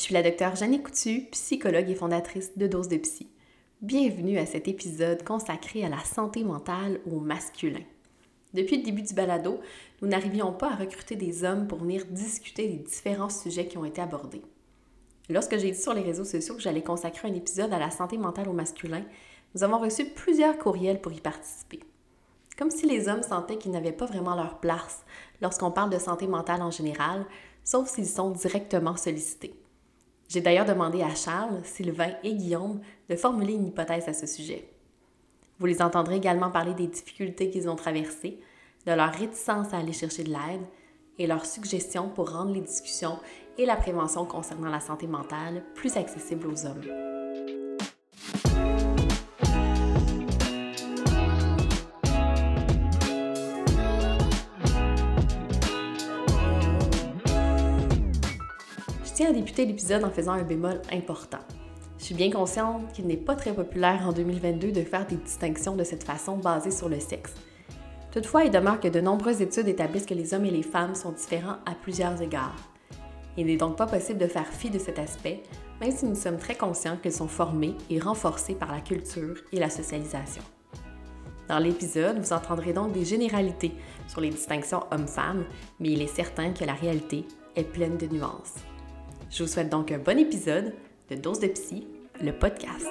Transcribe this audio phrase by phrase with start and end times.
[0.00, 3.28] Je suis la docteure Jeannie Coutu, psychologue et fondatrice de Dose de Psy.
[3.82, 7.82] Bienvenue à cet épisode consacré à la santé mentale au masculin.
[8.54, 9.60] Depuis le début du balado,
[10.00, 13.84] nous n'arrivions pas à recruter des hommes pour venir discuter des différents sujets qui ont
[13.84, 14.40] été abordés.
[15.28, 18.16] Lorsque j'ai dit sur les réseaux sociaux que j'allais consacrer un épisode à la santé
[18.16, 19.04] mentale au masculin,
[19.54, 21.80] nous avons reçu plusieurs courriels pour y participer.
[22.56, 25.04] Comme si les hommes sentaient qu'ils n'avaient pas vraiment leur place
[25.42, 27.26] lorsqu'on parle de santé mentale en général,
[27.64, 29.59] sauf s'ils sont directement sollicités.
[30.30, 34.70] J'ai d'ailleurs demandé à Charles, Sylvain et Guillaume de formuler une hypothèse à ce sujet.
[35.58, 38.38] Vous les entendrez également parler des difficultés qu'ils ont traversées,
[38.86, 40.62] de leur réticence à aller chercher de l'aide
[41.18, 43.18] et leurs suggestions pour rendre les discussions
[43.58, 47.19] et la prévention concernant la santé mentale plus accessibles aux hommes.
[59.20, 61.40] Tiens à débuter l'épisode en faisant un bémol important.
[61.98, 65.76] Je suis bien consciente qu'il n'est pas très populaire en 2022 de faire des distinctions
[65.76, 67.34] de cette façon basées sur le sexe.
[68.12, 71.12] Toutefois, il demeure que de nombreuses études établissent que les hommes et les femmes sont
[71.12, 72.56] différents à plusieurs égards.
[73.36, 75.42] Il n'est donc pas possible de faire fi de cet aspect,
[75.82, 79.58] même si nous sommes très conscients qu'ils sont formés et renforcés par la culture et
[79.58, 80.42] la socialisation.
[81.46, 83.72] Dans l'épisode, vous entendrez donc des généralités
[84.08, 85.44] sur les distinctions hommes-femmes,
[85.78, 88.54] mais il est certain que la réalité est pleine de nuances.
[89.30, 90.72] Je vous souhaite donc un bon épisode
[91.08, 91.86] de Dose de Psy,
[92.20, 92.88] le podcast.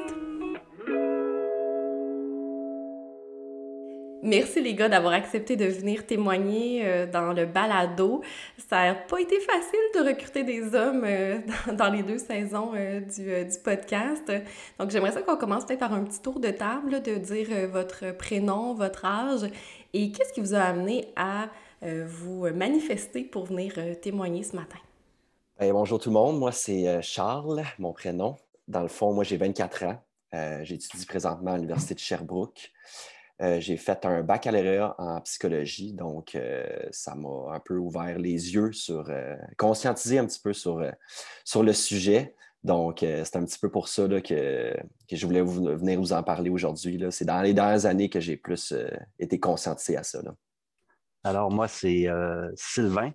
[4.24, 8.22] Merci les gars d'avoir accepté de venir témoigner euh, dans le balado.
[8.70, 11.40] Ça n'a pas été facile de recruter des hommes euh,
[11.78, 14.32] dans les deux saisons euh, du, du, podcast.
[14.80, 18.16] Donc j'aimerais ça qu'on commence peut-être par un petit tour de table, de dire votre
[18.16, 19.50] prénom, votre âge
[19.94, 21.50] et qu'est-ce qui vous a amené à
[21.82, 24.80] vous manifester pour venir témoigner ce matin?
[25.60, 28.38] Ben, bonjour tout le monde, moi c'est euh, Charles, mon prénom.
[28.70, 30.02] Dans le fond, moi j'ai 24 ans.
[30.34, 32.72] Euh, j'étudie présentement à l'Université de Sherbrooke.
[33.42, 36.38] Euh, j'ai fait un baccalauréat en psychologie, donc
[36.92, 39.12] ça m'a un peu ouvert les yeux sur,
[39.58, 40.82] conscientiser un petit peu sur,
[41.44, 42.38] sur le sujet.
[42.64, 44.74] Donc, c'est un petit peu pour ça que,
[45.10, 47.04] que, je voulais venir vous en parler aujourd'hui.
[47.12, 48.74] C'est dans les dernières années que j'ai plus
[49.18, 50.22] été conscientisé à ça.
[51.26, 52.08] Alors, moi, c'est
[52.56, 53.12] Sylvain.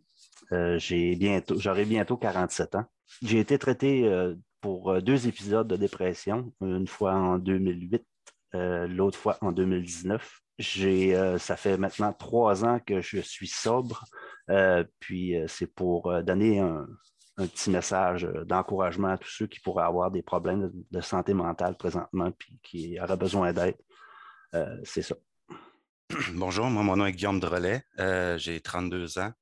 [0.52, 0.78] Euh,
[1.16, 2.84] bientôt, j'aurai bientôt 47 ans.
[3.22, 8.04] J'ai été traité euh, pour euh, deux épisodes de dépression, une fois en 2008,
[8.88, 10.40] l'autre fois en 2019.
[10.60, 14.04] ça fait maintenant trois ans que je suis sobre,
[15.00, 16.86] puis c'est pour donner un,
[17.36, 22.30] petit message d'encouragement à tous ceux qui pourraient avoir des problèmes de, santé mentale présentement,
[22.38, 23.76] puis qui auraient besoin d'aide.
[24.84, 25.16] c'est ça.
[26.34, 27.82] Bonjour, moi, mon nom est Guillaume Drolet.
[28.36, 29.32] j'ai 32 ans.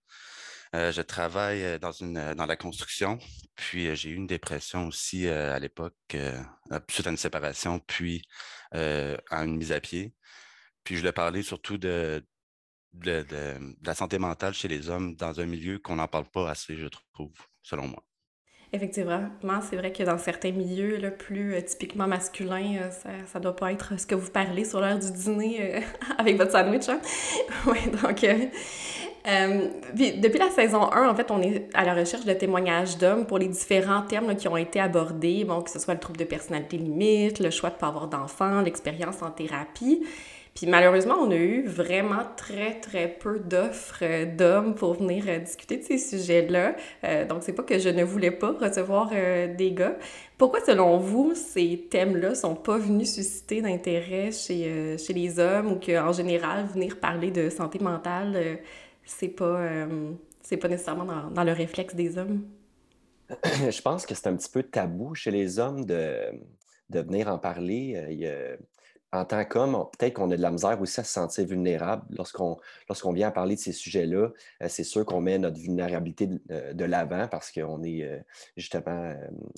[0.74, 3.18] Euh, je travaille euh, dans, une, euh, dans la construction,
[3.56, 5.94] puis j'ai eu une dépression aussi à l'époque,
[6.88, 8.22] suite à une séparation, puis
[8.72, 10.14] à une mise à pied.
[10.84, 12.24] Puis je voulais parler surtout de,
[12.94, 13.24] de,
[13.84, 16.88] la santé mentale chez les hommes dans un milieu qu'on n'en parle pas assez, je
[17.12, 18.02] trouve, selon moi.
[18.72, 23.70] Effectivement, c'est vrai que dans certains milieux là, plus typiquement masculins, ça ne doit pas
[23.72, 25.84] être ce que vous parlez sur l'heure du dîner
[26.18, 26.88] avec votre sandwich.
[26.88, 27.02] Hein?
[27.66, 28.24] oui, donc
[29.26, 33.24] euh, depuis la saison 1, en fait, on est à la recherche de témoignages d'hommes
[33.24, 36.24] pour les différents termes qui ont été abordés, bon, que ce soit le trouble de
[36.24, 40.04] personnalité limite, le choix de ne pas avoir d'enfant, l'expérience en thérapie.
[40.54, 45.38] Puis malheureusement, on a eu vraiment très, très peu d'offres euh, d'hommes pour venir euh,
[45.38, 46.74] discuter de ces sujets-là.
[47.26, 49.96] donc, c'est pas que je ne voulais pas recevoir des gars.
[50.36, 55.76] Pourquoi, selon vous, ces thèmes-là sont pas venus susciter d'intérêt chez, chez les hommes ou
[55.76, 58.58] qu'en général, venir parler de santé mentale
[59.04, 62.44] c'est pas, euh, c'est pas nécessairement dans, le réflexe des hommes?
[63.44, 66.30] Je pense que c'est un petit peu tabou chez les hommes de,
[66.90, 67.94] de venir en parler.
[67.96, 68.56] Euh, il y a,
[69.14, 73.12] en tant qu'homme, peut-être qu'on a de la misère aussi à se sentir vulnérable lorsqu'on
[73.12, 74.30] vient à parler de ces sujets-là.
[74.62, 78.18] Euh, c'est sûr qu'on met notre vulnérabilité de, euh, l'avant parce qu'on est euh,
[78.56, 79.14] justement,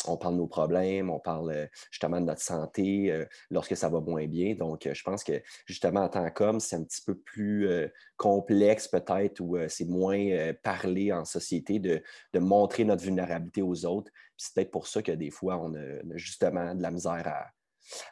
[0.08, 4.26] on parle de nos problèmes, on parle justement de notre santé lorsque ça va moins
[4.26, 4.54] bien.
[4.54, 7.68] Donc, je pense que justement, en tant qu'homme, c'est un petit peu plus
[8.16, 12.02] complexe peut-être ou c'est moins parlé en société de,
[12.32, 14.10] de, montrer notre vulnérabilité aux autres.
[14.36, 17.46] c'est peut-être pour ça que des fois, on a justement de la misère à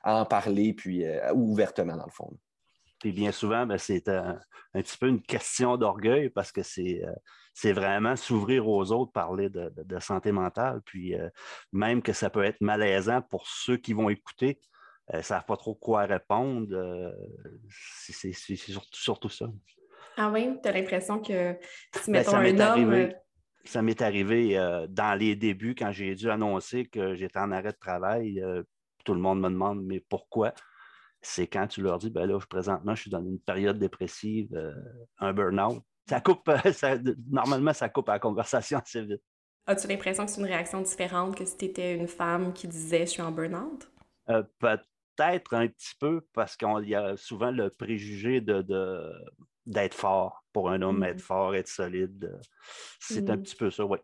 [0.03, 2.31] à en parler, puis euh, ouvertement, dans le fond.
[2.99, 4.39] Puis bien souvent, ben, c'est un,
[4.75, 9.99] petit peu une question d'orgueil parce que c'est euh, vraiment s'ouvrir aux autres, parler de,
[9.99, 10.81] santé mentale.
[10.85, 11.29] Puis euh,
[11.73, 14.61] même que ça peut être malaisant pour ceux qui vont écouter,
[15.13, 17.13] ils ne savent pas trop quoi répondre.
[17.69, 19.47] c'est surtout, surtout, ça.
[20.17, 21.57] Ah oui, tu as l'impression que
[21.97, 23.13] si, mettons, un homme
[23.65, 24.57] ça m'est arrivé
[24.89, 28.43] dans les débuts quand j'ai dû annoncer que j'étais en arrêt de travail.
[29.05, 30.53] Tout le monde me demande, mais pourquoi?
[31.21, 34.49] C'est quand tu leur dis, ben là, présentement, je suis dans une période dépressive,
[35.19, 35.83] un burn-out.
[36.09, 36.51] Ça coupe,
[37.31, 39.23] normalement, ça coupe la conversation assez vite.
[39.67, 43.07] As-tu l'impression que c'est une réaction différente que si tu étais une femme qui disait
[43.07, 43.89] je suis en burn-out?
[44.27, 48.65] Peut-être un petit peu parce qu'il y a souvent le préjugé de,
[49.67, 51.21] d'être fort pour un homme, être mmh.
[51.21, 52.37] fort, être solide.
[52.99, 53.43] C'est un mmh.
[53.43, 53.99] petit peu ça, oui.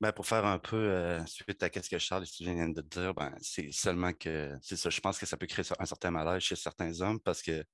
[0.00, 2.82] Ben, pour faire un peu euh, suite à ce que Charles et Sylvain viennent de
[2.82, 4.90] dire, ben, c'est seulement que c'est ça.
[4.90, 7.64] Je pense que ça peut créer un certain malaise chez certains hommes parce que,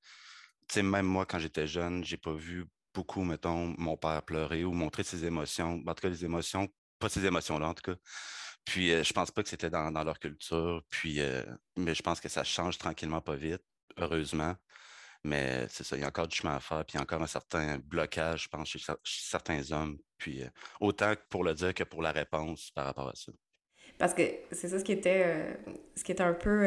[0.77, 5.03] même moi, quand j'étais jeune, j'ai pas vu beaucoup, mettons, mon père pleurer ou montrer
[5.03, 5.83] ses émotions.
[5.87, 7.99] En tout cas, les émotions, pas ces émotions-là, en tout cas.
[8.65, 10.83] Puis, euh, je pense pas que c'était dans, leur culture.
[10.91, 11.43] Puis, euh,
[11.77, 13.63] mais je pense que ça change tranquillement, pas vite,
[13.99, 14.55] heureusement.
[15.25, 17.03] Mais c'est ça, il y a encore du chemin à faire, puis il y a
[17.03, 19.99] encore un certain blocage, je pense, chez, certains hommes.
[20.19, 20.43] Puis
[20.81, 23.33] autant pour le dire que pour la réponse par rapport à ça.
[23.99, 25.59] Parce que c'est ça ce qui était,
[25.95, 26.67] ce qui était un peu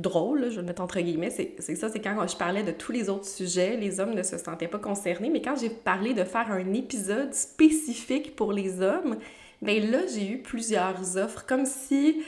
[0.00, 2.92] drôle, je vais le mettre entre guillemets, c'est ça, c'est quand je parlais de tous
[2.92, 6.24] les autres sujets, les hommes ne se sentaient pas concernés, mais quand j'ai parlé de
[6.24, 9.18] faire un épisode spécifique pour les hommes,
[9.62, 12.24] bien là, j'ai eu plusieurs offres, comme si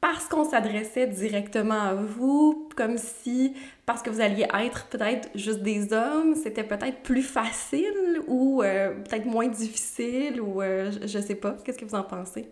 [0.00, 3.54] parce qu'on s'adressait directement à vous, comme si,
[3.84, 8.94] parce que vous alliez être peut-être juste des hommes, c'était peut-être plus facile ou euh,
[8.94, 11.56] peut-être moins difficile ou euh, je, sais pas.
[11.64, 12.48] Qu'est-ce que vous en pensez?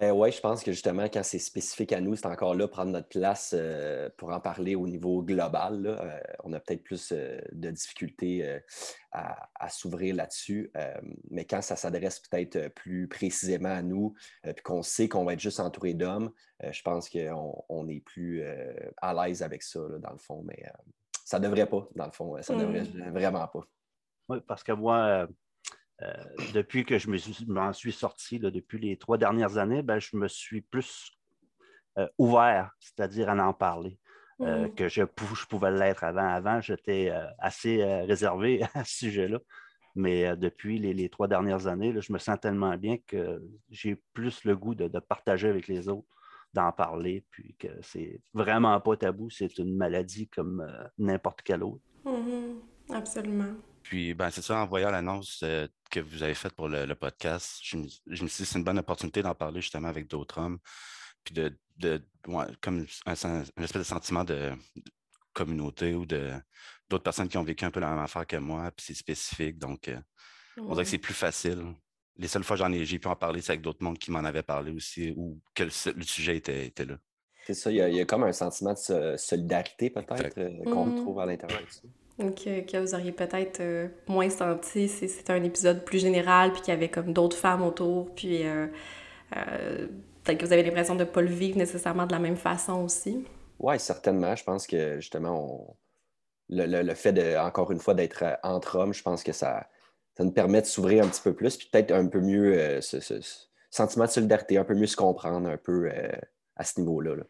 [0.00, 2.92] Euh, oui, je pense que justement, quand c'est spécifique à nous, c'est encore là prendre
[2.92, 5.86] notre place euh, pour en parler au niveau global.
[5.86, 8.60] Euh, on a peut-être plus de difficultés
[9.10, 10.70] à, s'ouvrir là-dessus.
[11.30, 15.40] mais quand ça s'adresse peut-être plus précisément à nous, puis qu'on sait qu'on va être
[15.40, 16.30] juste entouré d'hommes,
[16.62, 18.44] je pense qu'on est plus
[18.98, 20.42] à l'aise avec ça, dans le fond.
[20.44, 20.62] Mais
[21.24, 22.40] ça ne devrait pas, dans le fond.
[22.42, 23.10] Ça ne devrait mmh.
[23.10, 23.66] vraiment pas.
[24.28, 25.26] Oui, parce que moi,
[26.02, 26.12] euh,
[26.54, 27.10] depuis que je
[27.48, 31.10] m'en suis, sorti, depuis les trois dernières années, ben, je me suis plus
[31.98, 33.98] euh, ouvert, c'est-à-dire à en parler.
[34.40, 34.74] Euh, mmh.
[34.76, 35.02] que je,
[35.48, 36.28] pouvais l'être avant.
[36.28, 39.40] Avant, j'étais assez réservé à ce sujet-là.
[39.96, 44.56] Mais depuis les, trois dernières années, je me sens tellement bien que j'ai plus le
[44.56, 46.06] goût de, partager avec les autres,
[46.54, 49.28] d'en parler, puis que c'est vraiment pas tabou.
[49.28, 50.64] C'est une maladie comme
[50.98, 51.82] n'importe quelle autre.
[52.04, 52.60] Mmh
[52.90, 53.54] absolument.
[53.82, 57.60] Puis, ben, c'est ça, en voyant l'annonce euh, que vous avez faite pour le, podcast,
[57.62, 60.58] je me, suis dit que c'est une bonne opportunité d'en parler justement avec d'autres hommes.
[61.24, 62.02] Puis de,
[62.60, 64.52] comme un, espèce de sentiment de,
[65.38, 66.32] communauté ou de
[66.88, 69.58] d'autres personnes qui ont vécu un peu la même affaire que moi, puis c'est spécifique.
[69.58, 70.00] Donc, euh,
[70.56, 71.74] on dirait que c'est plus facile.
[72.16, 74.10] Les seules fois que j'en ai, j'ai pu en parler, c'est avec d'autres mondes qui
[74.10, 75.70] m'en avaient parlé aussi, ou que le,
[76.02, 76.96] sujet était, était là.
[77.46, 80.96] C'est ça, il y, a, comme un sentiment de solidarité peut-être euh, qu'on mmh.
[80.96, 81.82] retrouve à l'intérieur de ça.
[82.18, 86.74] Que, vous auriez peut-être euh, moins senti si c'était un épisode plus général, puis qu'il
[86.74, 88.66] y avait comme d'autres femmes autour, puis euh,
[89.36, 89.86] euh,
[90.24, 92.82] peut-être que vous avez l'impression de ne pas le vivre nécessairement de la même façon
[92.82, 93.24] aussi.
[93.60, 94.34] Oui, certainement.
[94.34, 95.76] Je pense que justement,
[96.48, 99.68] le, le, fait, de, encore une fois, d'être entre hommes, je pense que ça,
[100.16, 102.98] ça nous permet de s'ouvrir un petit peu plus, puis peut-être un peu mieux ce,
[103.70, 105.88] sentiment de solidarité, un peu mieux se comprendre un peu
[106.56, 107.14] à ce niveau-là.
[107.14, 107.24] là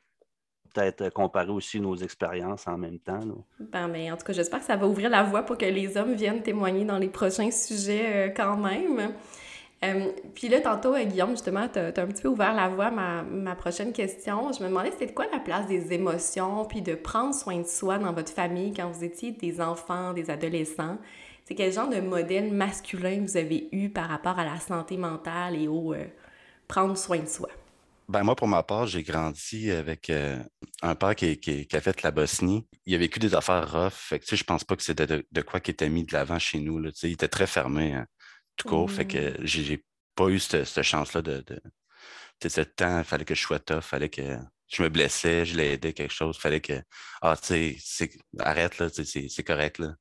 [0.78, 3.20] peut-être euh, comparer aussi nos expériences en même temps.
[3.58, 6.14] Ben, en tout cas, j'espère que ça va ouvrir la voie pour que les hommes
[6.14, 9.12] viennent témoigner dans les prochains sujets euh, quand même.
[9.84, 12.90] Euh, puis là, tantôt, Guillaume, justement, tu as, un petit peu ouvert la voie à
[12.90, 14.52] ma, ma prochaine question.
[14.52, 17.98] Je me demandais, c'était quoi la place des émotions, puis de prendre soin de soi
[17.98, 20.98] dans votre famille quand vous étiez des enfants, des adolescents?
[21.44, 25.56] C'est quel genre de modèle masculin vous avez eu par rapport à la santé mentale
[25.56, 25.94] et au
[26.66, 27.48] prendre soin de soi?
[28.08, 30.42] Ben moi, pour ma part, j'ai grandi avec euh,
[30.80, 32.66] un père qui, a fait la Bosnie.
[32.86, 33.92] Il a vécu des affaires rough.
[33.92, 36.14] Fait que, tu sais, je pense pas que c'était de, quoi qui était mis de
[36.14, 36.78] l'avant chez nous.
[36.78, 36.90] Là.
[36.90, 38.06] Tu sais, il était très fermé, hein,
[38.56, 38.90] tout court.
[38.90, 39.44] Fait que mmh.
[39.44, 39.84] j'ai
[40.14, 41.44] pas eu cette, chance-là de.
[41.46, 41.60] de
[42.40, 44.38] tu sais, ce temps, il fallait que je sois tough, il fallait que
[44.68, 46.80] je me blessais, je l'aidais quelque chose, il fallait que.
[47.20, 49.94] Ah, tu sais, arrête, là, c'est correct, là.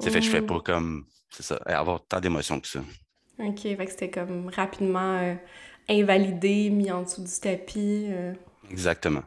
[0.00, 0.62] Tu sais, fait que je fais pas mmh.
[0.64, 1.06] comme.
[1.30, 2.80] C'est ça, avoir tant d'émotions que ça.
[3.38, 5.18] OK, fait que c'était comme rapidement.
[5.18, 5.36] Euh,
[5.88, 8.06] invalidé, mis en dessous du tapis.
[8.08, 8.32] Euh.
[8.70, 9.22] Exactement.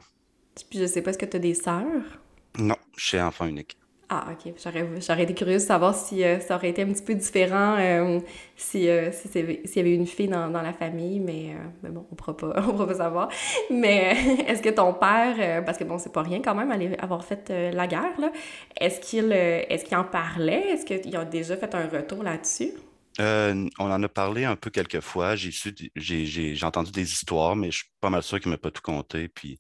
[0.70, 2.20] Puis je sais pas, est-ce que tu as des sœurs?
[2.60, 3.77] Non, je suis enfant unique.
[4.13, 4.53] Ah, ok.
[5.00, 8.20] J'aurais été curieuse de savoir si euh, ça aurait été un petit peu différent euh,
[8.58, 12.36] si s'il y avait une fille dans, dans la famille, mais, mais, bon, on pourra
[12.36, 13.30] pas, on pourra pas savoir.
[13.70, 17.24] Mais est-ce que ton père, parce que bon, c'est pas rien quand même, aller avoir
[17.24, 18.34] fait la guerre, là,
[18.77, 20.72] est-ce qu'il est-ce qu'il en parlait?
[20.72, 22.74] Est-ce qu'il a déjà fait un retour là-dessus?
[23.22, 25.36] Euh, on en a parlé un peu quelques fois.
[25.36, 25.51] J'ai,
[25.96, 28.82] j'ai, entendu des histoires, mais je suis pas mal sûr qu'il ne m'a pas tout
[28.82, 29.28] compté.
[29.28, 29.60] Puis,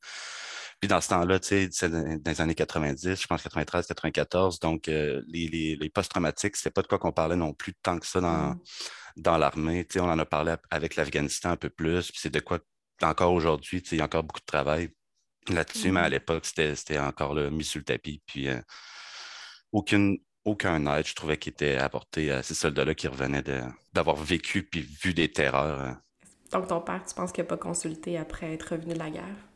[0.79, 4.87] Puis dans ce temps-là, tu sais, dans les années 90, je pense 93, 94, donc
[4.87, 8.19] les, les, les post-traumatiques, c'était pas de quoi qu'on parlait non plus tant que ça
[8.19, 8.59] dans, mm.
[9.17, 9.85] dans l'armée.
[9.85, 12.59] Tu sais, on en a parlé avec l'Afghanistan un peu plus, puis c'est de quoi
[13.03, 14.89] encore aujourd'hui, tu sais, il y a encore beaucoup de travail
[15.49, 16.11] là-dessus, mais à mm.
[16.11, 18.21] l'époque, c'était encore là, mis sur le tapis.
[18.25, 18.47] Puis
[19.71, 23.43] aucune, aucun aide, je trouvais, qui était apporté à ces soldats-là qui revenaient
[23.93, 25.79] d'avoir vécu puis vu des terreurs.
[25.79, 26.01] Hein.
[26.51, 29.47] Donc, ton père, tu penses qu'il n'a pas consulté après être revenu de la guerre?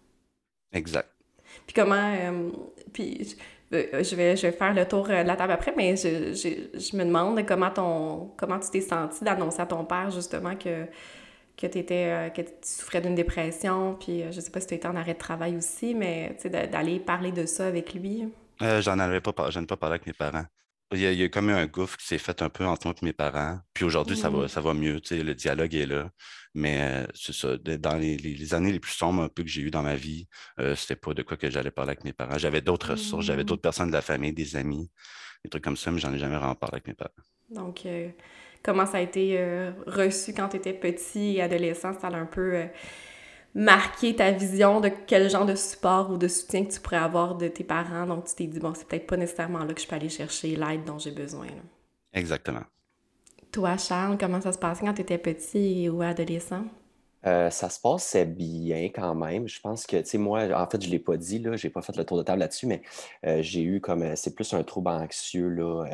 [0.74, 1.10] Exact.
[1.66, 1.96] Puis comment.
[1.96, 2.50] Euh,
[2.94, 3.36] puis
[3.74, 6.34] euh, je vais, je vais faire le tour euh, de la table après, mais je,
[6.34, 10.56] je, je me demande comment, ton, comment tu t'es senti d'annoncer à ton père, justement,
[10.56, 10.86] que,
[11.58, 13.96] que, étais, que tu souffrais d'une dépression.
[13.96, 16.38] Puis je sais pas si tu étais en arrêt de travail aussi, mais
[16.72, 18.30] d'aller parler de ça avec lui?
[18.60, 20.46] J'en avais pas parlé avec mes parents.
[20.92, 22.86] Il y, a, il y a comme un gouffre qui s'est fait un peu entre
[22.86, 23.60] moi et mes parents.
[23.74, 24.48] Puis aujourd'hui, ça, va, mmh.
[24.48, 25.02] ça va mieux.
[25.10, 26.10] Le dialogue est là.
[26.54, 27.58] Mais euh, c'est ça.
[27.58, 30.28] Dans les, années les plus sombres un peu que j'ai eues dans ma vie,
[30.60, 32.38] euh, c'était pas de quoi que j'allais parler avec mes parents.
[32.38, 33.48] J'avais d'autres ressources, j'avais mmh.
[33.48, 34.90] d'autres personnes de la famille, des amis,
[35.44, 37.12] des trucs comme ça, mais j'en ai jamais vraiment parlé avec mes parents.
[37.50, 38.10] Donc, euh,
[38.64, 39.40] comment ça a été
[39.88, 41.94] reçu quand tu étais petit et adolescent?
[42.00, 42.68] Ça a un peu
[43.56, 47.36] marquer ta vision de quel genre de support ou de soutien que tu pourrais avoir
[47.36, 48.06] de tes parents.
[48.06, 50.56] Donc, tu t'es dit, bon, c'est peut-être pas nécessairement là que je peux aller chercher
[50.56, 51.48] l'aide dont j'ai besoin.
[52.14, 52.64] Exactement.
[53.52, 56.66] Toi, Charles, comment ça se passait quand tu étais petit ou adolescent?
[57.28, 59.48] Euh, ça se passait bien quand même.
[59.48, 61.68] Je pense que, tu sais, moi, en fait, je ne l'ai pas dit, là, je
[61.68, 62.82] n'ai pas fait le tour de table là-dessus, mais
[63.26, 65.86] euh, j'ai eu comme, euh, c'est plus un trouble anxieux là,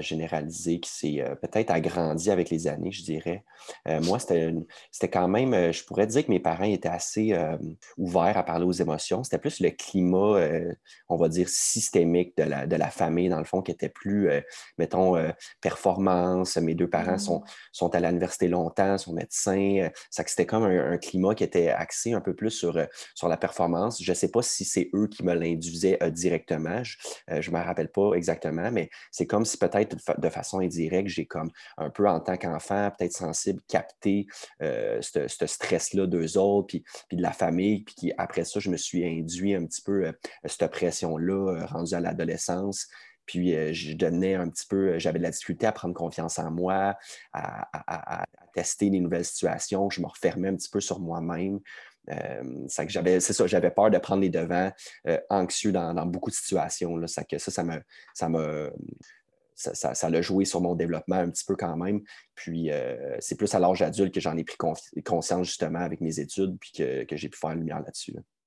[0.00, 3.44] généralisé qui s'est peut-être agrandi avec les années, je dirais.
[4.02, 4.54] moi, c'était,
[4.90, 7.34] c'était quand même, je pourrais dire que mes parents étaient assez
[7.96, 9.24] ouverts à parler aux émotions.
[9.24, 10.40] C'était plus le climat,
[11.08, 14.30] on va dire, systémique de la, de la famille, dans le fond, qui était plus,
[14.78, 15.16] mettons,
[15.60, 16.56] performance.
[16.56, 17.44] Mes deux parents sont, mmh.
[17.72, 19.88] sont à l'université longtemps, sont médecins.
[20.10, 23.36] Ça c'était comme un, climat qui était axé un peu plus sur, euh, sur la
[23.36, 24.02] performance.
[24.02, 26.82] Je ne sais pas si c'est eux qui me l'induisaient euh, directement.
[26.84, 26.96] Je
[27.30, 31.26] ne euh, me rappelle pas exactement, mais c'est comme si peut-être de façon indirecte, j'ai
[31.26, 34.26] comme un peu en tant qu'enfant, peut-être sensible, capté
[34.60, 39.04] ce stress-là d'eux autres, puis, puis de la famille, puis après ça, je me suis
[39.04, 40.12] induit un petit peu
[40.44, 42.88] cette pression-là rendue à l'adolescence.
[43.28, 46.96] Puis je donnais un petit peu, j'avais de la difficulté à prendre confiance en moi,
[47.34, 49.90] à, tester des nouvelles situations.
[49.90, 51.60] Je me refermais un petit peu sur moi-même.
[52.06, 54.72] que j'avais, c'est ça, j'avais peur de prendre les devants
[55.28, 57.06] anxieux dans, beaucoup de situations.
[57.06, 57.82] Ça, que ça, ça me,
[58.14, 58.72] ça me,
[59.54, 62.00] ça, ça, l'a joué sur mon développement un petit peu quand même.
[62.34, 62.70] Puis
[63.18, 64.56] c'est plus à l'âge adulte que j'en ai pris
[65.04, 68.12] conscience justement avec mes études, puis que, j'ai pu faire une lumière là-dessus.
[68.12, 68.37] là dessus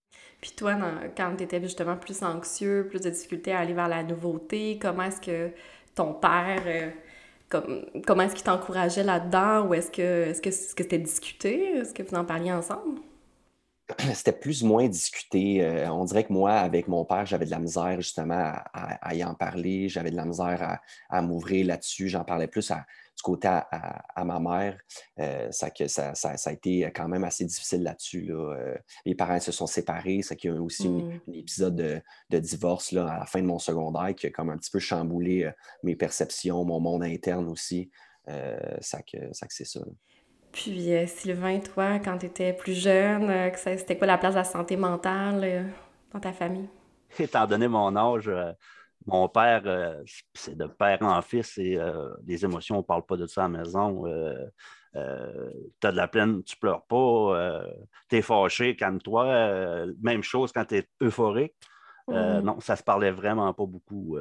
[0.42, 0.76] puis toi,
[1.16, 5.04] quand tu étais justement plus anxieux, plus de difficulté à aller vers la nouveauté, comment
[5.04, 5.52] est-ce que
[5.94, 6.90] ton père, euh,
[7.48, 9.68] comme, comment est-ce qu'il t'encourageait là-dedans?
[9.68, 11.78] Ou est-ce que est-ce que c'était discuté?
[11.78, 13.02] Est-ce que vous en parliez ensemble?
[14.14, 15.64] C'était plus ou moins discuté.
[15.64, 19.24] Euh, on dirait que moi, avec mon père, j'avais de la misère justement à, y
[19.24, 19.90] en parler.
[19.90, 22.08] J'avais de la misère à, à m'ouvrir là-dessus.
[22.08, 22.86] J'en parlais plus à,
[23.22, 24.78] du côté à, ma mère,
[25.20, 28.32] euh, ça, que ça, a été quand même assez difficile là-dessus.
[28.32, 28.76] Euh,
[29.06, 31.22] les parents se sont séparés, ça qu'il y a eu aussi mmh.
[31.30, 34.58] un épisode de, divorce là, à la fin de mon secondaire qui a comme un
[34.58, 35.52] petit peu chamboulé euh,
[35.84, 37.92] mes perceptions, mon monde interne aussi.
[38.26, 39.82] ça que, ça que c'est ça.
[40.52, 44.78] Puis Sylvain, toi, quand tu étais plus jeune, c'était quoi la place de la santé
[44.78, 45.72] mentale
[46.12, 46.68] dans ta famille?
[47.20, 48.32] Étant donné mon âge,
[49.08, 50.04] mon père, euh,
[50.34, 53.46] c'est de père en fils et euh, les émotions, on ne parle pas de ça
[53.46, 54.06] à la maison.
[54.06, 54.48] Euh,
[54.94, 57.64] tu as de la peine, tu pleures pas,
[58.10, 59.86] tu es fâché, calme-toi.
[60.02, 61.56] même chose quand tu es euphorique.
[62.08, 62.40] Mmh.
[62.40, 64.18] Non, ça se parlait vraiment pas beaucoup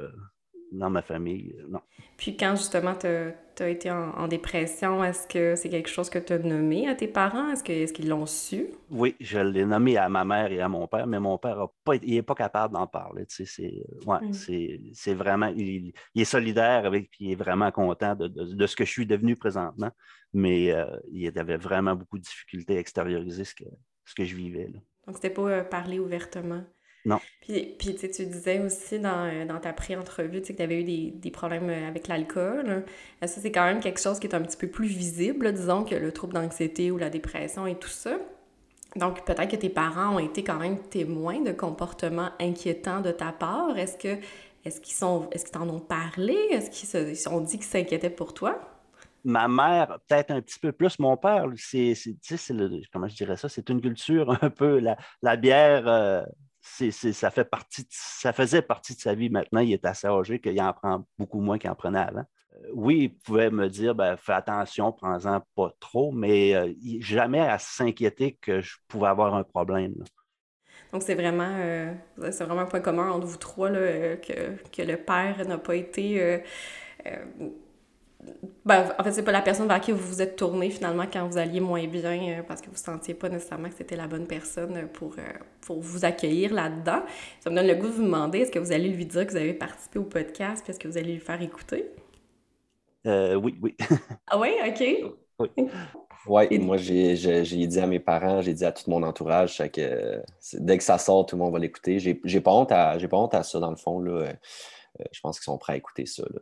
[0.72, 1.80] dans ma famille, euh, non.
[2.16, 6.32] Puis quand justement tu as, été en, dépression, est-ce que c'est quelque chose que tu
[6.32, 7.50] as nommé à tes parents?
[7.50, 8.68] Est-ce qu'ils est l'ont su?
[8.90, 11.68] Oui, je l'ai nommé à ma mère et à mon père, mais mon père
[12.02, 13.24] n'est pas, capable d'en parler.
[13.28, 13.44] c'est,
[14.06, 15.12] ouais, mm.
[15.12, 19.06] vraiment, il, est solidaire avec, puis il est vraiment content de, ce que je suis
[19.06, 19.90] devenu présentement,
[20.32, 23.64] mais euh, il avait vraiment beaucoup de difficultés à extérioriser ce que,
[24.04, 24.68] ce que je vivais.
[24.72, 24.80] Là.
[25.06, 26.64] Donc, c'était pas euh, parler ouvertement?
[27.04, 27.18] Non.
[27.40, 31.10] Puis, puis tu disais aussi dans, euh, dans ta pré-entrevue que tu avais eu des,
[31.14, 32.84] des, problèmes euh, avec l'alcool.
[33.20, 35.94] Ça, c'est quand même quelque chose qui est un petit peu plus visible, disons, que
[35.94, 38.18] le trouble d'anxiété ou la dépression et tout ça.
[38.96, 43.32] Donc, peut-être que tes parents ont été quand même témoins de comportements inquiétants de ta
[43.32, 43.78] part.
[43.78, 44.18] Est-ce que
[44.64, 46.34] est-ce qu'ils sont est-ce qu'ils t'en ont parlé?
[46.50, 48.60] Est-ce qu'ils se sont dit qu'ils s'inquiétaient pour toi?
[49.24, 50.98] Ma mère, peut-être un petit peu plus.
[50.98, 51.94] Mon père, c'est,
[52.92, 56.22] comment je dirais ça, c'est une culture un peu, la, la bière, euh,
[56.70, 57.44] ça, faisait
[58.62, 59.30] partie de sa vie.
[59.30, 62.24] Maintenant, il est assez âgé qu'il en prend beaucoup moins qu'il en prenait avant.
[62.54, 67.40] Euh, oui, il pouvait me dire ben, fais attention, prends-en pas trop, mais euh, jamais
[67.40, 69.94] à s'inquiéter que je pouvais avoir un problème.
[70.92, 71.92] Donc, c'est vraiment, euh,
[72.30, 76.42] c'est vraiment un point commun entre vous trois, que, que, le père n'a pas été
[78.64, 81.26] ben, en fait, c'est pas la personne vers qui vous vous êtes tourné finalement quand
[81.26, 84.26] vous alliez moins bien euh, parce que vous sentiez pas nécessairement que c'était la bonne
[84.26, 85.22] personne pour, euh,
[85.62, 87.02] pour vous accueillir là-dedans.
[87.40, 89.30] Ça me donne le goût de vous demander est-ce que vous allez lui dire que
[89.30, 91.90] vous avez participé au podcast puis est-ce que vous allez lui faire écouter?
[93.06, 93.76] Euh, oui, oui.
[94.26, 95.14] ah oui, OK.
[95.38, 95.48] Oui.
[96.26, 100.22] Oui, moi, j'ai dit à mes parents, j'ai dit à tout mon entourage, que
[100.52, 101.98] dès que ça sort, tout le monde va l'écouter.
[101.98, 104.00] J'ai pas, honte à, pas honte à ça, dans le fond.
[104.00, 104.34] Là.
[105.10, 106.22] je pense qu'ils sont prêts à écouter ça.
[106.30, 106.40] Là.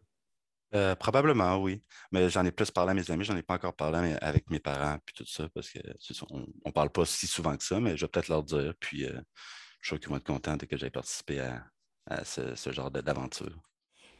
[0.75, 1.83] Euh, probablement, oui.
[2.13, 4.61] Mais j'en ai plus parlé à mes amis, j'en ai pas encore parlé avec mes
[4.61, 5.79] parents, puis tout ça, parce que
[6.65, 9.13] on, parle pas si souvent que ça, mais je vais peut-être leur dire, puis euh,
[9.81, 11.41] je suis sûr qu'ils vont être contents que j'ai participé
[12.07, 13.57] à, ce, genre d'aventure.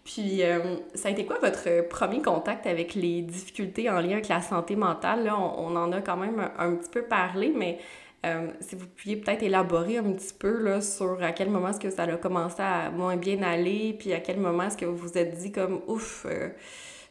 [0.05, 4.29] Puis, euh, ça a été quoi votre premier contact avec les difficultés en lien avec
[4.29, 5.25] la santé mentale?
[5.25, 7.79] Là, on, en a quand même un petit peu parlé, mais
[8.27, 11.79] euh, si vous pouviez peut-être élaborer un petit peu là, sur à quel moment est-ce
[11.79, 14.97] que ça a commencé à moins bien aller, puis à quel moment est-ce que vous
[14.97, 16.49] vous êtes dit comme ouf, euh,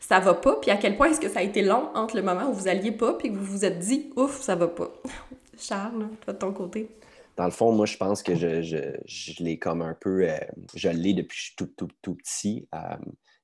[0.02, 2.24] ça va pas, puis à quel point est-ce que ça a été long entre le
[2.24, 4.92] moment où vous alliez pas, puis que vous vous êtes dit ouf, ça va pas?
[5.58, 6.90] Charles, toi de ton côté.
[7.38, 10.38] Dans le fond, moi, je pense que je, je, je l'ai comme un peu, euh,
[10.76, 12.68] je l'ai depuis tout, tout, tout petit.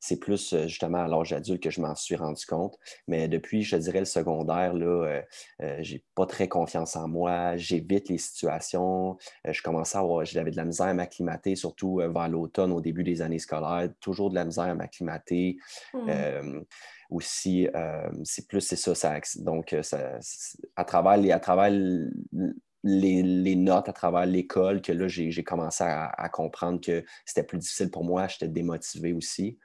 [0.03, 2.77] C'est plus euh, justement à l'âge adulte que je m'en suis rendu compte.
[3.07, 5.22] Mais depuis, je dirais, le secondaire, là, euh,
[5.62, 7.55] euh, j'ai pas très confiance en moi.
[7.55, 9.17] J'évite les situations.
[9.45, 13.05] je commençais à avoir, j'avais de la misère à m'acclimater, surtout vers l'automne, au début
[13.05, 13.88] des années scolaires.
[14.01, 15.55] Toujours de la misère à m'acclimater.
[15.93, 16.63] Mmh.
[17.10, 17.67] aussi,
[18.24, 20.19] c'est plus, c'est ça, ça, donc ça,
[20.75, 21.72] à travers les, à travers
[22.83, 27.57] les, notes à travers l'école que là, j'ai commencé à, à, comprendre que c'était plus
[27.57, 28.27] difficile pour moi.
[28.27, 29.57] J'étais démotivé aussi.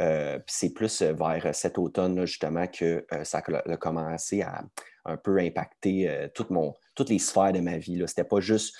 [0.00, 4.64] Euh, c'est plus euh, vers cet automne, justement, que euh, ça a commencé à
[5.08, 6.10] un peu impacter
[6.50, 7.98] mon, toutes les sphères de ma vie.
[7.98, 8.74] Ce n'était pas juste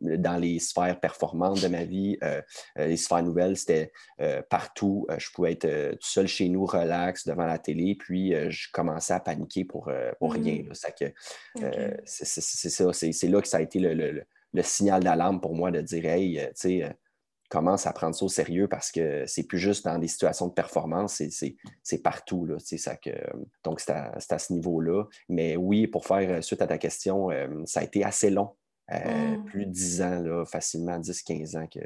[0.00, 2.16] dans les sphères performantes de ma vie,
[2.76, 3.90] les sphères nouvelles, c'était
[4.48, 5.08] partout.
[5.18, 9.18] je pouvais être tout seul chez nous, relax, devant la télé, puis je commençais à
[9.18, 10.62] paniquer pour, pour rien.
[10.62, 11.64] Mmh.
[12.04, 15.80] C'est ça, c'est là que ça a été le, le signal d'alarme pour moi de
[15.80, 16.96] dire, hey, tu sais,
[17.52, 20.54] commence à prendre ça au sérieux parce que c'est plus juste dans des situations de
[20.54, 21.22] performance,
[21.82, 22.46] c'est partout.
[22.46, 23.10] Là, ça que,
[23.62, 25.04] donc, c'est à, à, ce niveau-là.
[25.28, 28.56] Mais oui, pour faire euh, suite à ta question, euh, ça a été assez long.
[28.90, 29.44] Euh, mmh.
[29.44, 31.80] Plus de 10 ans, là, facilement 10-15 ans que,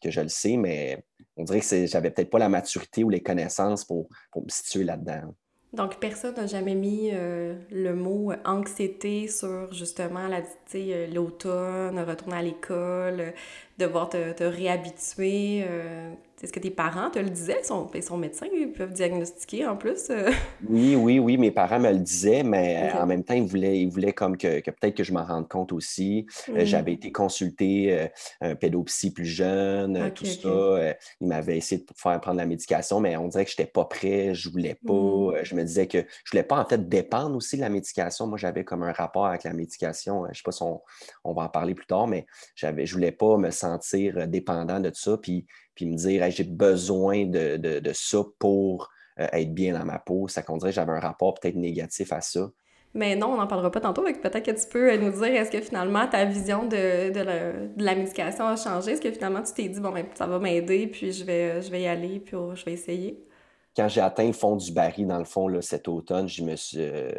[0.00, 1.04] que je le sais, mais
[1.36, 4.84] on dirait que j'avais peut-être pas la maturité ou les connaissances pour, pour me situer
[4.84, 5.34] là-dedans.
[5.72, 13.32] Donc, personne n'a jamais mis le mot anxiété sur justement l'automne, retourner à l'école,
[13.78, 15.64] devoir te, te réhabituer.
[15.66, 17.58] Euh, est-ce que tes parents te le disaient?
[17.62, 20.10] Ils sont, ils sont médecins, ils peuvent diagnostiquer en plus.
[20.10, 20.28] Euh.
[20.68, 23.88] Oui, oui, oui, mes parents me le disaient, mais en même temps, ils voulaient, ils
[23.88, 26.26] voulaient comme que, peut-être que je m'en rende compte aussi.
[26.48, 28.08] Euh, j'avais été consulté
[28.40, 30.94] un pédopsie plus jeune, tout ça.
[31.20, 33.84] ils m'avaient essayé de faire prendre la médication, mais on dirait que je n'étais pas
[33.84, 34.92] prêt, je voulais pas.
[34.92, 35.44] Mm.
[35.44, 38.26] Je me disais que je voulais pas en fait dépendre aussi de la médication.
[38.26, 40.24] Moi, j'avais comme un rapport avec la médication.
[40.24, 40.80] Je ne sais pas si on,
[41.22, 44.90] on, va en parler plus tard, mais je voulais pas me sentir euh, dépendant de
[44.94, 49.84] ça, puis, puis me dire j'ai besoin de, de, ça pour euh, être bien dans
[49.84, 50.28] ma peau.
[50.28, 52.50] Ça qu'on dirait j'avais un rapport peut-être négatif à ça.
[52.94, 54.02] Mais non, on n'en parlera pas tantôt.
[54.02, 57.94] Peut-être que tu peux euh, nous dire, est-ce que finalement ta vision de, de, la,
[57.94, 58.92] médication a changé?
[58.92, 61.70] Est-ce que finalement tu t'es dit, bon, ben, ça va m'aider, puis je vais, je
[61.70, 63.24] vais y aller, puis oh, je vais essayer?
[63.74, 66.28] Quand j'ai atteint le fond du baril, dans le fond, là, cet automne,
[66.76, 67.12] euh,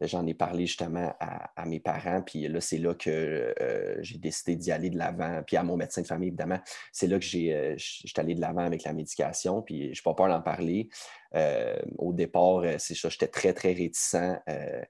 [0.00, 2.22] j'en ai parlé justement à, mes parents.
[2.22, 5.42] Puis là, c'est là que euh, j'ai décidé d'y aller de l'avant.
[5.46, 6.58] Puis à mon médecin de famille, évidemment,
[6.92, 7.76] c'est là que j'ai, euh,
[8.16, 9.62] allé de l'avant avec la médication.
[9.62, 10.88] Puis je n'ai pas peur d'en parler.
[11.34, 14.16] Euh, au départ, euh, c'est ça, j'étais très, très réticent.
[14.48, 14.82] Euh,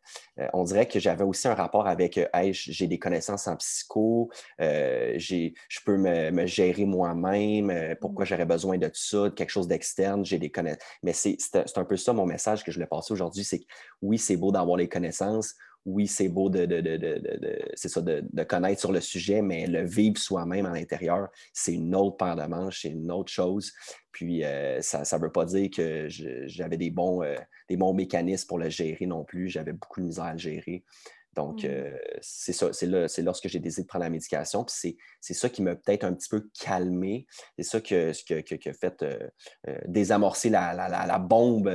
[0.52, 2.18] on dirait que j'avais aussi un rapport avec
[2.52, 5.50] j'ai des connaissances en psycho, je
[5.84, 10.50] peux me, gérer moi-même, pourquoi j'aurais besoin de ça, de quelque chose d'externe, j'ai des
[10.50, 10.82] connaissances.
[11.02, 11.38] Mais c'est
[11.76, 13.66] un peu ça mon message que je voulais passer aujourd'hui, c'est que
[14.02, 15.54] oui, c'est beau d'avoir les connaissances,
[15.86, 21.28] oui, c'est beau de, de, connaître sur le sujet, mais le vivre soi-même à l'intérieur,
[21.52, 23.72] c'est une autre paire de manches, c'est une autre chose.
[24.12, 27.36] Puis euh, ça ne veut pas dire que j'avais des, bons, euh,
[27.68, 29.48] des bons mécanismes pour le gérer non plus.
[29.48, 30.84] J'avais beaucoup de misère à le gérer.
[31.34, 31.66] Donc, mmh.
[31.68, 34.64] euh, c'est ça, c'est lorsque j'ai décidé de prendre la médication.
[34.64, 37.26] Puis c'est ça qui m'a peut-être un petit peu calmé.
[37.56, 39.04] C'est ça qui a fait
[39.86, 41.70] désamorcer la, bombe,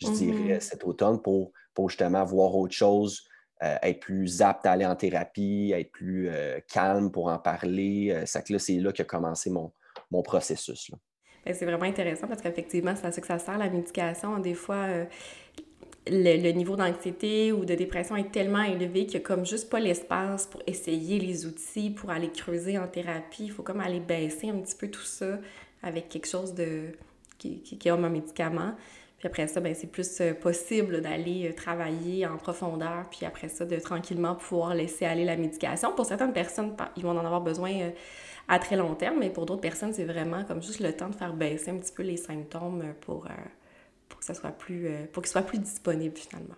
[0.00, 3.24] je dirais, mmh cet automne pour, pour justement voir autre chose,
[3.62, 8.10] euh, être plus apte à aller en thérapie, être plus euh, calme pour en parler.
[8.10, 9.72] Euh, c'est là qu'a commencé mon,
[10.10, 10.90] mon processus.
[11.44, 14.38] Ben, c'est vraiment intéressant parce qu'effectivement, c'est à ça que ça sert la médication.
[14.38, 14.86] Des fois,
[16.06, 19.80] le, niveau d'anxiété ou de dépression est tellement élevé qu'il n'y a comme juste pas
[19.80, 23.44] l'espace pour essayer les outils, pour aller creuser en thérapie.
[23.44, 25.38] Il faut comme aller baisser un petit peu tout ça
[25.82, 26.92] avec quelque chose de
[27.38, 28.74] qui, qui, qui a un médicament.
[29.20, 33.50] Puis après ça, ben, c'est plus euh, possible d'aller euh, travailler en profondeur, puis après
[33.50, 35.94] ça, de tranquillement pouvoir laisser aller la médication.
[35.94, 37.90] Pour certaines personnes, ils vont en avoir besoin euh,
[38.48, 41.14] à très long terme, mais pour d'autres personnes, c'est vraiment comme juste le temps de
[41.14, 43.28] faire baisser un petit peu les symptômes pour,
[44.08, 46.56] pour que ça soit plus, pour qu'ils soient plus disponibles finalement.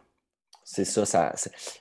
[0.64, 1.34] C'est ça, ça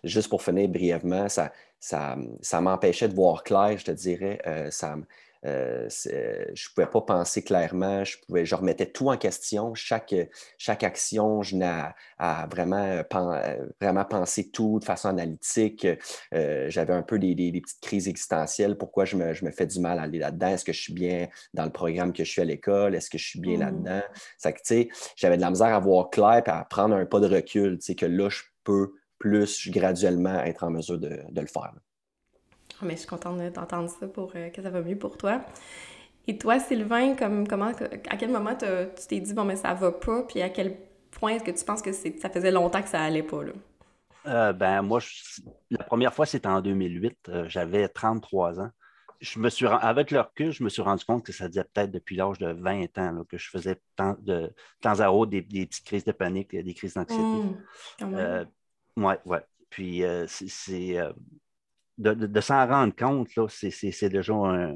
[0.04, 4.42] juste pour finir brièvement, ça, ça, ça m'empêchait de voir clair, je te dirais.
[4.72, 4.98] ça,
[5.46, 9.74] euh, je ne pouvais pas penser clairement, je, pouvais, je remettais tout en question.
[9.74, 10.16] Chaque,
[10.58, 11.84] chaque action, je n'ai
[12.18, 13.02] à, vraiment,
[13.80, 15.88] vraiment penser tout de façon analytique.
[16.34, 18.78] Euh, j'avais un peu des, des, petites crises existentielles.
[18.78, 20.50] Pourquoi je me, je me fais du mal à aller là-dedans?
[20.50, 22.96] Est-ce que je suis bien dans le programme que je suis à l'école?
[22.96, 23.62] Est-ce que je suis bien mmh.
[23.62, 24.02] là-dedans?
[25.16, 28.06] J'avais de la misère à voir clair et à prendre un pas de recul, que
[28.06, 31.74] là, je peux plus graduellement être en mesure de, de le faire.
[32.86, 35.42] mais je suis contente d'entendre ça pour euh, que ça va mieux pour toi.
[36.28, 37.72] Et toi, Sylvain, comme, comment,
[38.10, 38.66] à quel moment tu
[39.08, 40.78] t'es dit, bon, mais ça va pas, puis à quel
[41.10, 43.54] point est-ce que tu penses que ça faisait longtemps que ça allait pas, là?
[44.28, 45.00] Euh, ben, moi,
[45.72, 47.18] la première fois, c'était en 2008.
[47.30, 48.70] Euh, j'avais 33 ans.
[49.20, 51.92] Je me suis, avec le recul, je me suis rendu compte que ça disait peut-être
[51.92, 55.86] depuis l'âge de 20 ans que je faisais tant de temps à autre des, petites
[55.86, 57.24] crises de panique, des crises d'anxiété.
[57.24, 58.46] Mmh,
[58.98, 59.38] oui, oui.
[59.70, 60.98] Puis c'est
[62.02, 64.76] de, s'en rendre compte, c'est déjà un,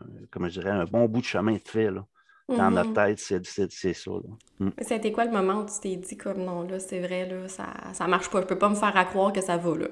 [0.00, 1.90] je dirais, un bon bout de chemin de fait.
[1.90, 2.04] Là.
[2.48, 3.16] Dans notre mm-hmm.
[3.16, 4.10] tête, c'est ça.
[4.58, 4.70] Mm.
[4.80, 7.66] C'était quoi le moment où tu t'es dit comme non, là, c'est vrai, là, ça,
[7.92, 9.88] ça marche pas, je peux pas me faire à croire que ça va là?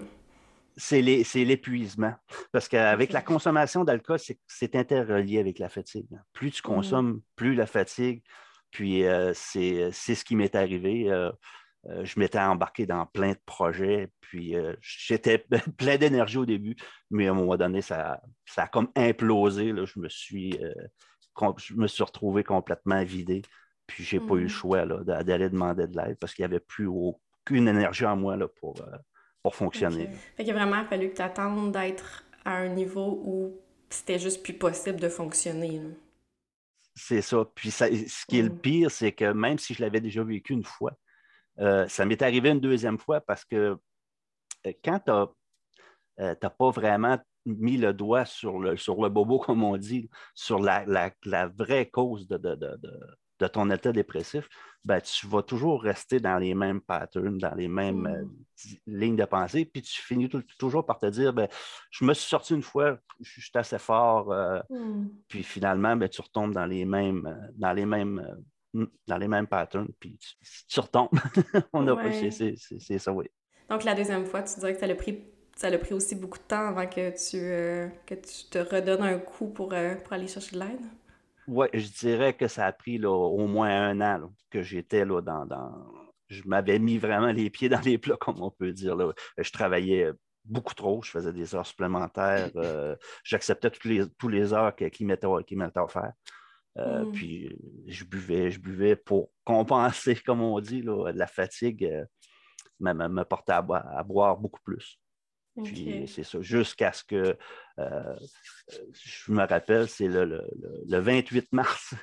[0.77, 2.14] C'est l'épuisement.
[2.53, 6.09] Parce qu'avec la consommation d'alcool, c'est interrelié avec la fatigue.
[6.33, 6.64] Plus tu mm-hmm.
[6.64, 8.23] consommes, plus la fatigue.
[8.71, 11.11] Puis euh, c'est ce qui m'est arrivé.
[11.11, 11.31] Euh,
[11.88, 15.38] euh, je m'étais embarqué dans plein de projets, puis euh, j'étais
[15.79, 16.77] plein d'énergie au début,
[17.11, 19.73] mais à un moment donné, ça, ça a comme implosé.
[19.87, 20.75] Je, me suis, euh,
[21.57, 23.43] je me suis retrouvé complètement vidé,
[23.87, 24.49] puis j'ai n'ai pas eu le mmh.
[24.49, 28.47] choix d'aller demander de l'aide parce qu'il n'y avait plus aucune énergie en moi là,
[28.47, 28.75] pour,
[29.43, 30.05] pour fonctionner.
[30.05, 30.14] Okay.
[30.37, 34.43] Fait qu'il a vraiment fallu que tu attendes d'être à un niveau où c'était juste
[34.43, 35.81] plus possible de fonctionner.
[36.95, 37.47] C'est ça.
[37.55, 38.59] Puis ce qui est le mmh.
[38.59, 40.93] pire, c'est que même si je l'avais déjà vécu une fois,
[41.61, 43.77] euh, ça m'est arrivé une deuxième fois parce que
[44.66, 45.27] euh, quand tu n'as
[46.20, 50.59] euh, pas vraiment mis le doigt sur le, sur le bobo, comme on dit, sur
[50.59, 50.85] la,
[51.59, 54.49] vraie cause de, ton état dépressif,
[54.83, 58.77] ben, tu vas toujours rester dans les mêmes patterns, dans les mêmes mm.
[58.87, 61.49] lignes de pensée, puis tu finis toujours par te dire, ben,
[61.90, 64.35] je me suis sorti une fois, je suis assez fort,
[64.70, 65.09] mm.
[65.29, 68.42] puis finalement, ben, tu retombes dans les mêmes, dans les mêmes
[68.75, 70.19] dans les mêmes patterns, puis
[70.69, 71.11] tu, retombes.
[71.73, 73.27] On a c'est ça, oui.
[73.69, 75.25] Donc, la deuxième fois, tu dirais que ça a pris,
[75.57, 79.19] ça pris aussi beaucoup de temps avant que tu, euh, que tu te redonnes un
[79.19, 80.85] coup pour, euh, pour aller chercher de l'aide?
[81.47, 85.21] Oui, je dirais que ça a pris là, au moins un an que j'étais là
[85.21, 85.73] dans, dans...
[86.29, 88.97] Je m'avais mis vraiment les pieds dans les plats, comme on peut dire.
[88.97, 89.13] Là.
[89.39, 90.11] Je travaillais
[90.45, 95.05] beaucoup trop, je faisais des heures supplémentaires, euh, j'acceptais toutes les, toutes les heures qui
[95.05, 96.17] m'étaient offertes.
[96.79, 97.13] Euh, mm.
[97.13, 102.05] Puis je buvais, je buvais pour compenser, comme on dit, la fatigue, euh,
[102.81, 104.99] me, portait à, boire, beaucoup plus.
[105.65, 107.37] Puis c'est ça, jusqu'à ce que,
[107.79, 108.17] euh,
[108.93, 110.47] je me rappelle, c'est le,
[110.87, 111.95] 28 mars,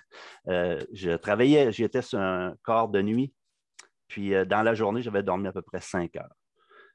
[0.46, 3.34] je travaillais, j'étais sur un corps de nuit,
[4.08, 6.36] puis dans la journée, j'avais dormi à peu près 5 heures.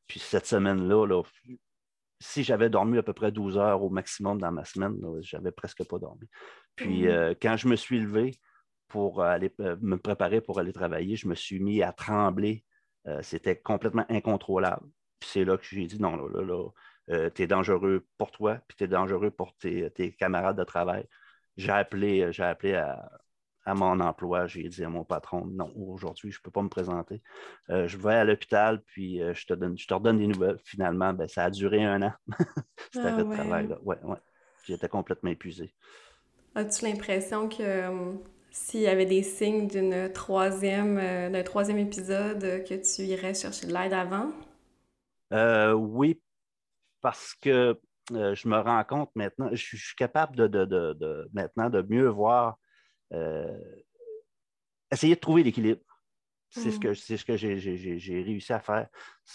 [0.07, 1.23] Puis cette semaine-là, là,
[2.21, 5.51] si j'avais dormi à peu près 12 heures au maximum dans ma semaine, je n'avais
[5.51, 6.29] presque pas dormi.
[6.77, 7.09] Puis mmh.
[7.09, 8.39] euh, quand je me suis levé
[8.89, 12.65] pour aller euh, me préparer pour aller travailler, je me suis mis à trembler.
[13.07, 14.87] Euh, c'était complètement incontrôlable.
[15.19, 18.59] Puis c'est là que j'ai dit non, là, là, là tu es dangereux pour toi,
[18.69, 21.07] puis tu es dangereux pour tes, camarades de travail.
[21.57, 23.11] J'ai appelé, j'ai appelé à,
[23.65, 26.69] à mon emploi, j'ai dit à mon patron, non, aujourd'hui, je ne peux pas me
[26.69, 27.23] présenter.
[27.71, 30.59] Euh, je vais à l'hôpital, puis euh, je, te donne, je te redonne des nouvelles.
[30.65, 32.13] Finalement, ben, ça a duré un an,
[32.93, 33.37] C'était ah, ouais.
[33.37, 33.69] travail.
[33.69, 33.79] Là.
[33.83, 34.19] Ouais, ouais.
[34.65, 35.75] J'étais complètement épuisé.
[36.55, 38.13] As-tu l'impression que euh,
[38.51, 43.73] s'il y avait des signes d'une troisième, d'un troisième épisode, que tu irais chercher de
[43.73, 44.31] l'aide avant?
[45.75, 46.21] oui,
[47.01, 51.81] parce que je me rends compte maintenant, je, suis capable de, de, de, maintenant de
[51.89, 52.59] mieux voir
[53.13, 53.59] euh,
[54.91, 55.81] essayer de trouver l'équilibre.
[56.51, 56.81] C'est ce mm.
[56.81, 58.89] que, ce que j'ai réussi à faire,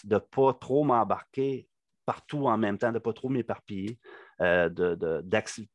[0.04, 1.68] de ne pas trop m'embarquer
[2.06, 4.00] partout en même temps, de ne pas trop m'éparpiller,
[4.42, 5.22] euh, de,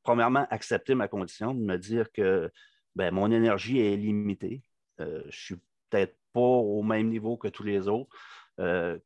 [0.03, 2.51] premièrement, accepter ma condition, de me dire que
[2.94, 4.62] ben, mon énergie est limitée.
[5.01, 5.57] Euh, je suis
[5.90, 8.14] peut-être pas au même niveau que tous les autres.
[8.61, 8.98] Euh,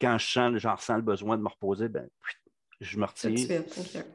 [0.00, 2.08] quand je sens, j'en ressens le besoin de me reposer, ben,
[2.80, 3.62] je me retire.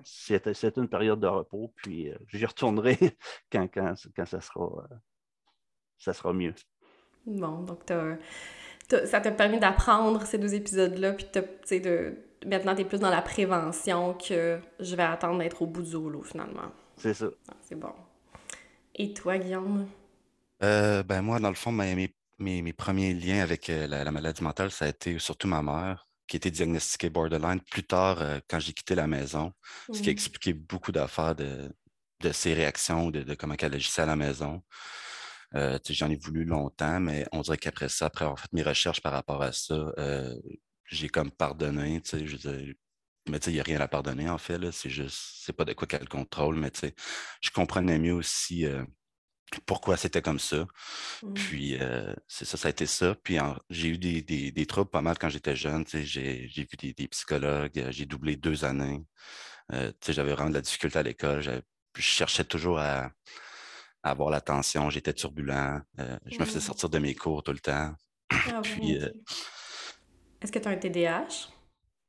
[0.03, 2.97] C'est une période de repos, puis j'y retournerai
[3.51, 4.87] quand, quand, quand ça, sera,
[5.97, 6.53] ça sera mieux.
[7.25, 7.83] Bon, donc
[8.89, 11.27] ça t'a permis d'apprendre ces deux épisodes-là, puis
[11.79, 15.81] de, maintenant, tu es plus dans la prévention que je vais attendre d'être au bout
[15.81, 16.71] du rouleau, finalement.
[16.97, 17.27] C'est ça.
[17.49, 17.93] Ah, c'est bon.
[18.95, 19.87] Et toi, Guillaume?
[20.63, 24.71] Euh, ben moi, dans le fond, mes, mes, premiers liens avec euh, la, maladie mentale,
[24.71, 28.73] ça a été surtout ma mère, qui était diagnostiquée borderline plus tard euh, quand j'ai
[28.73, 29.53] quitté la maison,
[29.91, 30.13] ce qui a mmh.
[30.13, 31.69] expliqué beaucoup d'affaires de,
[32.21, 34.61] de ses réactions, de, de, comment elle agissait à la maison.
[35.53, 39.13] J'en ai voulu longtemps, mais on dirait qu'après ça, après avoir fait mes recherches par
[39.13, 39.91] rapport à ça,
[40.89, 42.01] j'ai comme pardonné.
[42.11, 42.73] Je
[43.29, 44.59] mais il n'y a rien à pardonner, en fait.
[44.71, 46.71] C'est juste, c'est pas de quoi qu'elle contrôle, mais
[47.41, 48.65] je comprenais mieux aussi
[49.65, 50.67] pourquoi c'était comme ça.
[51.23, 51.33] Mmh.
[51.33, 51.77] Puis,
[52.27, 53.15] c'est ça, ça a été ça.
[53.23, 53.37] Puis,
[53.69, 55.85] j'ai eu des, des, troubles pas mal quand j'étais jeune.
[55.87, 57.87] J'ai vu des, psychologues.
[57.89, 59.03] J'ai doublé deux années.
[60.07, 61.41] j'avais vraiment de la difficulté à l'école.
[61.41, 61.61] Je
[62.01, 63.11] cherchais toujours à,
[64.01, 64.89] avoir l'attention.
[64.89, 65.81] J'étais turbulent.
[65.97, 66.61] je me faisais mmh.
[66.61, 67.93] sortir de mes cours tout le temps.
[68.31, 68.99] Ah puis,
[70.41, 71.49] est-ce que tu as un TDAH?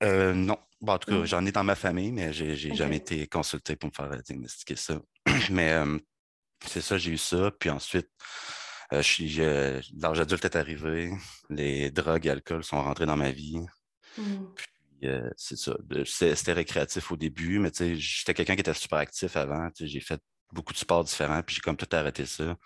[0.02, 0.58] Euh, non.
[0.86, 3.90] en tout cas, j'en ai dans ma famille, mais j'ai n'ai jamais été consulté pour
[3.90, 5.00] me faire diagnostiquer ça.
[5.50, 5.74] mais
[6.66, 7.50] c'est ça, j'ai eu ça.
[7.58, 8.08] Puis ensuite,
[9.02, 11.12] suis, l'âge adulte est arrivé.
[11.50, 13.60] Les drogues et l'alcool sont rentrés dans ma vie.
[14.16, 14.22] Mmh.
[14.56, 15.76] Puis c'est ça.
[16.04, 19.68] C'était récréatif au début, mais j'étais quelqu'un qui était super actif avant.
[19.78, 20.20] J'ai fait
[20.52, 22.56] beaucoup de sports différents, puis j'ai comme tout arrêté ça.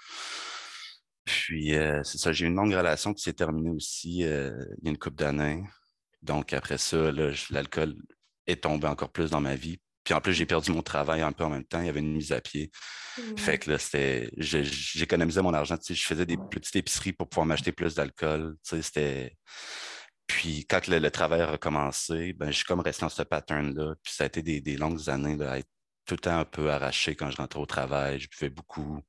[1.24, 4.84] Puis, euh, c'est ça, j'ai eu une longue relation qui s'est terminée aussi euh, il
[4.84, 5.64] y a une couple d'années.
[6.22, 7.10] Donc, après ça,
[7.50, 7.94] l'alcool
[8.46, 9.78] est tombé encore plus dans ma vie.
[10.04, 11.80] Puis en plus, j'ai perdu mon travail un peu en même temps.
[11.80, 12.70] Il y avait une mise à pied.
[13.36, 14.30] Fait que là, c'était.
[14.36, 15.78] J'économisais mon argent.
[15.78, 18.56] Tu sais, je faisais des petites épiceries pour pouvoir m'acheter plus d'alcool.
[18.62, 19.36] Tu sais, c'était.
[20.26, 23.94] Puis quand le, travail a recommencé, ben, je suis comme resté dans ce pattern-là.
[24.02, 25.68] Puis ça a été des, longues années là, à être
[26.06, 28.20] tout le temps un peu arraché quand je rentrais au travail.
[28.20, 29.00] Je buvais beaucoup.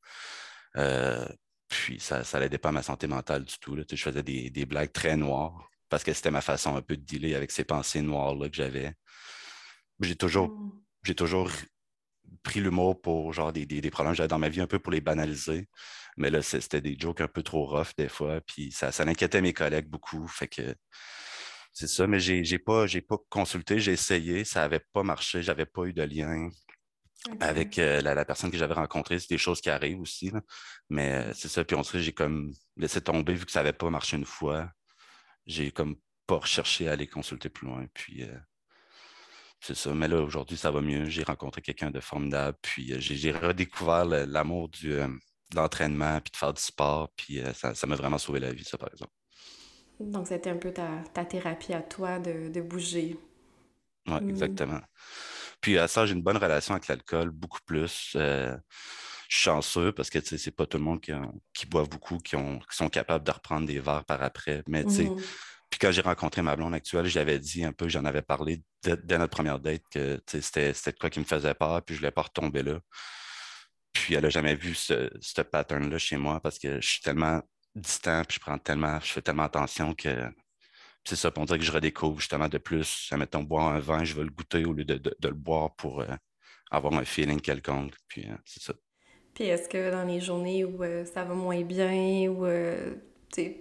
[0.78, 1.25] Euh,
[1.76, 3.76] puis ça, ça n'aidait pas à ma santé mentale du tout.
[3.76, 3.84] Là.
[3.90, 7.36] je faisais des, blagues très noires parce que c'était ma façon un peu de dealer
[7.36, 8.94] avec ces pensées noires là, que j'avais.
[10.02, 10.82] J'ai toujours, mmh.
[11.04, 11.50] j'ai toujours
[12.44, 15.02] pris l'humour pour genre des, problèmes que j'avais dans ma vie un peu pour les
[15.02, 15.68] banaliser.
[16.18, 18.42] Mais là, c'était des jokes un peu trop rough des fois.
[18.42, 20.28] Puis ça, ça inquiétait mes collègues beaucoup.
[20.28, 20.76] Fait que
[21.74, 25.42] c'est ça, mais j'ai, n'ai pas, j'ai pas consulté, j'ai essayé, ça n'avait pas marché,
[25.42, 26.50] j'avais pas eu de lien
[27.40, 29.20] avec euh, la, personne que j'avais rencontrée.
[29.20, 30.32] C'est des choses qui arrivent aussi.
[30.90, 31.64] Mais euh, c'est ça.
[31.64, 34.70] Puis on dirait j'ai comme laissé tomber vu que ça n'avait pas marché une fois.
[35.46, 35.96] J'ai comme
[36.28, 37.86] pas recherché à aller consulter plus loin.
[37.94, 38.38] Puis euh,
[39.60, 39.94] c'est ça.
[39.94, 41.06] Mais là, aujourd'hui, ça va mieux.
[41.06, 42.58] J'ai rencontré quelqu'un de formidable.
[42.62, 45.00] Puis j'ai redécouvert l'amour du
[45.52, 47.10] de l'entraînement puis de faire du sport.
[47.16, 49.14] Puis ça m'a vraiment sauvé la vie, ça, par exemple.
[50.00, 53.18] Donc, c'était un peu ta, thérapie à toi de, de bouger.
[54.08, 54.30] Oui, mmh.
[54.30, 54.82] exactement.
[55.62, 58.13] Puis à ça, j'ai une bonne relation avec l'alcool, beaucoup plus.
[58.15, 58.56] Euh,
[59.30, 61.12] je suis chanceux parce que c'est pas tout le monde qui,
[61.54, 64.63] qui boit beaucoup, qui, ont, qui, sont capables de reprendre des verres par après.
[64.68, 65.15] Mais mmh
[65.70, 69.18] puis quand j'ai rencontré ma blonde actuelle, j'avais dit un peu, j'en avais parlé dès,
[69.18, 72.63] notre première date que c'était quoi qui me faisait peur, puis je voulais pas retomber
[72.63, 72.80] là.
[73.91, 77.41] Puis elle n'a jamais vu ce, ce pattern-là chez moi parce que je suis tellement
[77.76, 80.30] distant, puis je prends tellement, je fais tellement attention que
[81.06, 83.12] c'est ça, pour dire que je redécouvre justement de plus.
[83.15, 86.08] Mettons, boire un vin, je vais le goûter au lieu de, le boire pour euh,
[86.72, 87.94] avoir un feeling quelconque.
[88.08, 88.74] Puis euh, c'est ça.
[89.36, 92.48] Puis est-ce que dans les journées où euh, ça va moins bien ou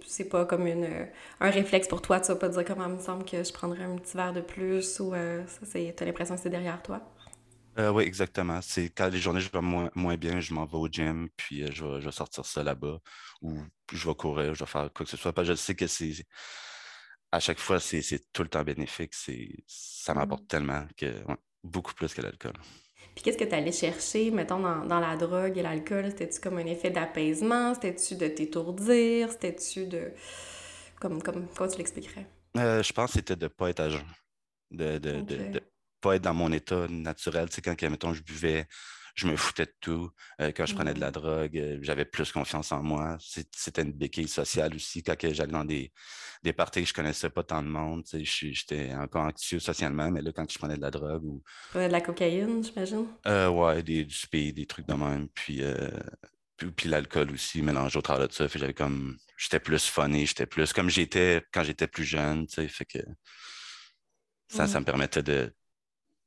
[0.07, 1.07] c'est pas comme une,
[1.41, 3.83] un réflexe pour toi, tu vas pas dire comment il me semble que je prendrais
[3.83, 7.01] un petit verre de plus ou ça, t'as l'impression que c'est derrière toi?
[7.77, 8.61] oui, exactement.
[8.61, 11.59] C'est quand les journées je vais moins, moins bien, je m'en vais au gym, puis
[11.73, 12.99] je vais, je, vais, sortir ça là-bas,
[13.41, 13.57] ou
[13.91, 15.33] je vais courir, je vais faire quoi que ce soit.
[15.33, 16.25] Parce que je sais que c'est
[17.35, 19.13] à chaque fois, c'est tout le temps bénéfique.
[19.67, 20.47] Ça m'apporte mmh.
[20.47, 21.07] tellement que
[21.63, 22.53] beaucoup plus que l'alcool.
[23.13, 26.05] Puis qu'est-ce que tu allais chercher, mettons, dans, la drogue et l'alcool?
[26.11, 27.73] C'était-tu comme un effet d'apaisement?
[27.73, 29.31] C'était-tu de t'étourdir?
[29.31, 30.11] C'était-tu de...
[30.99, 32.25] Comme, comme, comment tu l'expliquerais?
[32.57, 34.05] Euh, je pense que c'était de ne pas être à jeun.
[34.71, 35.59] De ne
[35.99, 37.49] pas être dans mon état naturel.
[37.49, 38.65] Tu sais, quand, mettons, je buvais
[39.15, 40.11] je me foutais de tout.
[40.41, 41.13] Euh, quand je prenais de la mmh.
[41.13, 43.17] drogue, euh, j'avais plus confiance en moi.
[43.19, 45.01] C'était une béquille sociale aussi.
[45.03, 45.91] Quand j'allais dans des,
[46.43, 50.21] des parties que je connaissais pas tant de monde, j'étais un peu anxieux socialement, mais
[50.21, 51.43] là, quand je prenais de la drogue ou.
[51.73, 53.07] de la cocaïne, j'imagine?
[53.25, 55.29] Euh, ouais, des, du speed, des trucs de même.
[55.29, 55.89] Puis, euh,
[56.75, 58.47] puis, l'alcool aussi, mélangé au travers de ça.
[58.47, 59.17] J'avais comme.
[59.37, 62.67] J'étais plus funny, j'étais plus comme j'étais quand j'étais plus jeune, tu sais.
[62.67, 62.99] Fait que.
[64.47, 65.51] Ça, ça me permettait de,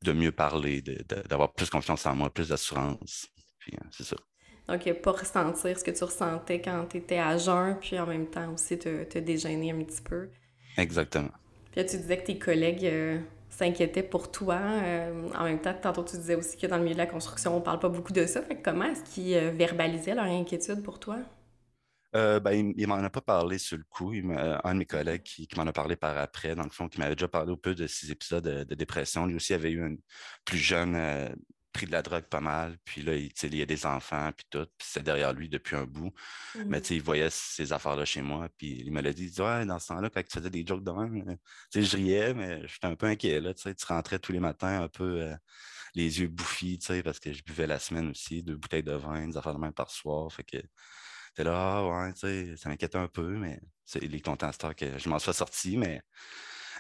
[0.04, 0.82] de mieux parler,
[1.28, 3.26] d'avoir plus confiance en moi, plus d'assurance.
[3.58, 4.16] Puis, euh, c'est ça.
[4.68, 8.26] Donc, pas ressentir ce que tu ressentais quand tu étais à jeun, puis en même
[8.26, 10.28] temps aussi te, te déjeuner un petit peu.
[10.76, 11.30] Exactement.
[11.72, 14.56] Puis là, tu disais que tes collègues euh, s'inquiétaient pour toi.
[14.56, 17.56] Euh, en même temps, tantôt, tu disais aussi que dans le milieu de la construction,
[17.56, 18.42] on parle pas beaucoup de ça.
[18.42, 21.16] Fait que comment est-ce qu'ils euh, verbalisaient leur inquiétude pour toi?
[22.12, 24.12] Ben, il, ne m'en a pas parlé sur le coup.
[24.14, 26.98] Il un de mes collègues qui, m'en a parlé par après, dans le fond, qui
[26.98, 29.26] m'avait déjà parlé un peu de ces épisodes de, dépression.
[29.26, 29.96] Lui aussi avait eu un
[30.44, 30.96] plus jeune
[31.72, 32.78] pris de la drogue pas mal.
[32.84, 34.66] Puis là, il, il y a des enfants, puis tout.
[34.78, 36.12] Puis c'est derrière lui depuis un bout.
[36.66, 36.84] Mais mmh.
[36.90, 38.48] il voyait ces affaires-là chez moi.
[38.56, 40.90] Puis il me l'a dit, ouais, dans ce temps-là, quand tu faisais des jokes de
[40.90, 41.36] même, euh,
[41.82, 43.40] je riais, mais j'étais un peu inquiet.
[43.40, 45.34] Là, tu rentrais tous les matins un peu euh,
[45.94, 49.36] les yeux bouffis, parce que je buvais la semaine aussi, deux bouteilles de vin, des
[49.36, 50.32] affaires de même par soir.
[50.32, 50.58] Fait que
[51.38, 53.60] t'es là, ouais, tu sais, ça m'inquiétait un peu, mais
[54.02, 56.02] il est content que je m'en sois sorti, mais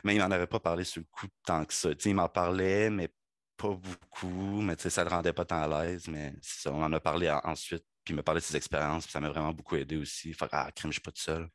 [0.04, 1.90] mais il m'en avait pas parlé sur le coup tant que ça.
[2.04, 3.08] il m'en parlait, mais
[3.56, 6.06] pas beaucoup, mais ça ne le rendait pas tant à l'aise.
[6.08, 6.32] Mais
[6.66, 9.28] on en a parlé ensuite, puis il m'a parlé de ses expériences, puis ça m'a
[9.28, 10.32] vraiment beaucoup aidé aussi.
[10.32, 11.48] Fait ah, crime, je suis pas tout.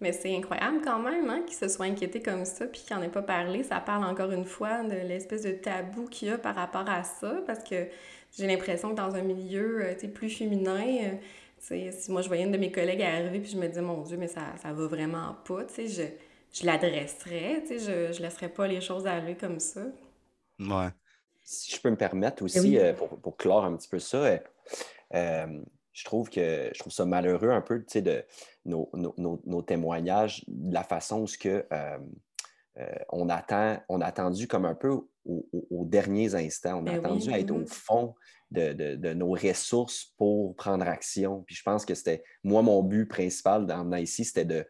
[0.00, 3.02] Mais c'est incroyable quand même hein, qu'il se soit inquiété comme ça, puis qu'il n'en
[3.02, 3.64] ait pas parlé.
[3.64, 7.02] Ça parle encore une fois de l'espèce de tabou qu'il y a par rapport à
[7.02, 7.88] ça, parce que
[8.36, 11.18] j'ai l'impression que dans un milieu euh, plus féminin,
[11.60, 14.16] si moi je voyais une de mes collègues arriver, puis je me disais, mon Dieu,
[14.16, 16.02] mais ça, ça va vraiment pas, je,
[16.52, 19.82] je l'adresserais, je, je laisserais pas les choses aller comme ça.
[20.58, 20.88] Ouais
[21.48, 24.38] si je peux me permettre aussi, euh, pour, pour, clore un petit peu ça, euh,
[25.14, 25.62] euh,
[25.94, 28.22] je trouve que je trouve ça malheureux un peu de
[28.66, 31.66] nos, nos, nos, témoignages, de la façon où ce que,
[33.08, 36.82] on, attend, on a attendu comme un peu aux derniers instants.
[36.82, 37.72] On a ben attendu à être au mm-hmm.
[37.72, 38.14] fond
[38.50, 41.42] de, de, de, nos ressources pour prendre action.
[41.46, 44.66] Puis je pense que c'était, moi, mon but principal dans ici, c'était de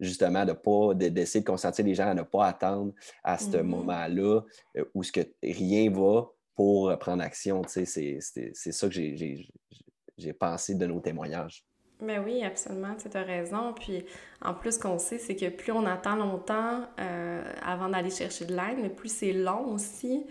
[0.00, 3.62] justement de pas d'essayer de, consentir les gens à ne pas attendre à ce mm-hmm.
[3.62, 4.40] moment-là
[4.76, 7.62] euh, où ce que rien va pour prendre action.
[7.66, 7.84] C'est
[8.20, 11.64] ça que j'ai pensé de nos témoignages.
[12.02, 13.74] Ben oui, absolument, tu as raison.
[13.74, 14.04] Puis
[14.40, 18.46] en plus, ce qu'on sait, c'est que plus on attend longtemps euh, avant d'aller chercher
[18.46, 20.26] de l'aide, mais plus c'est long aussi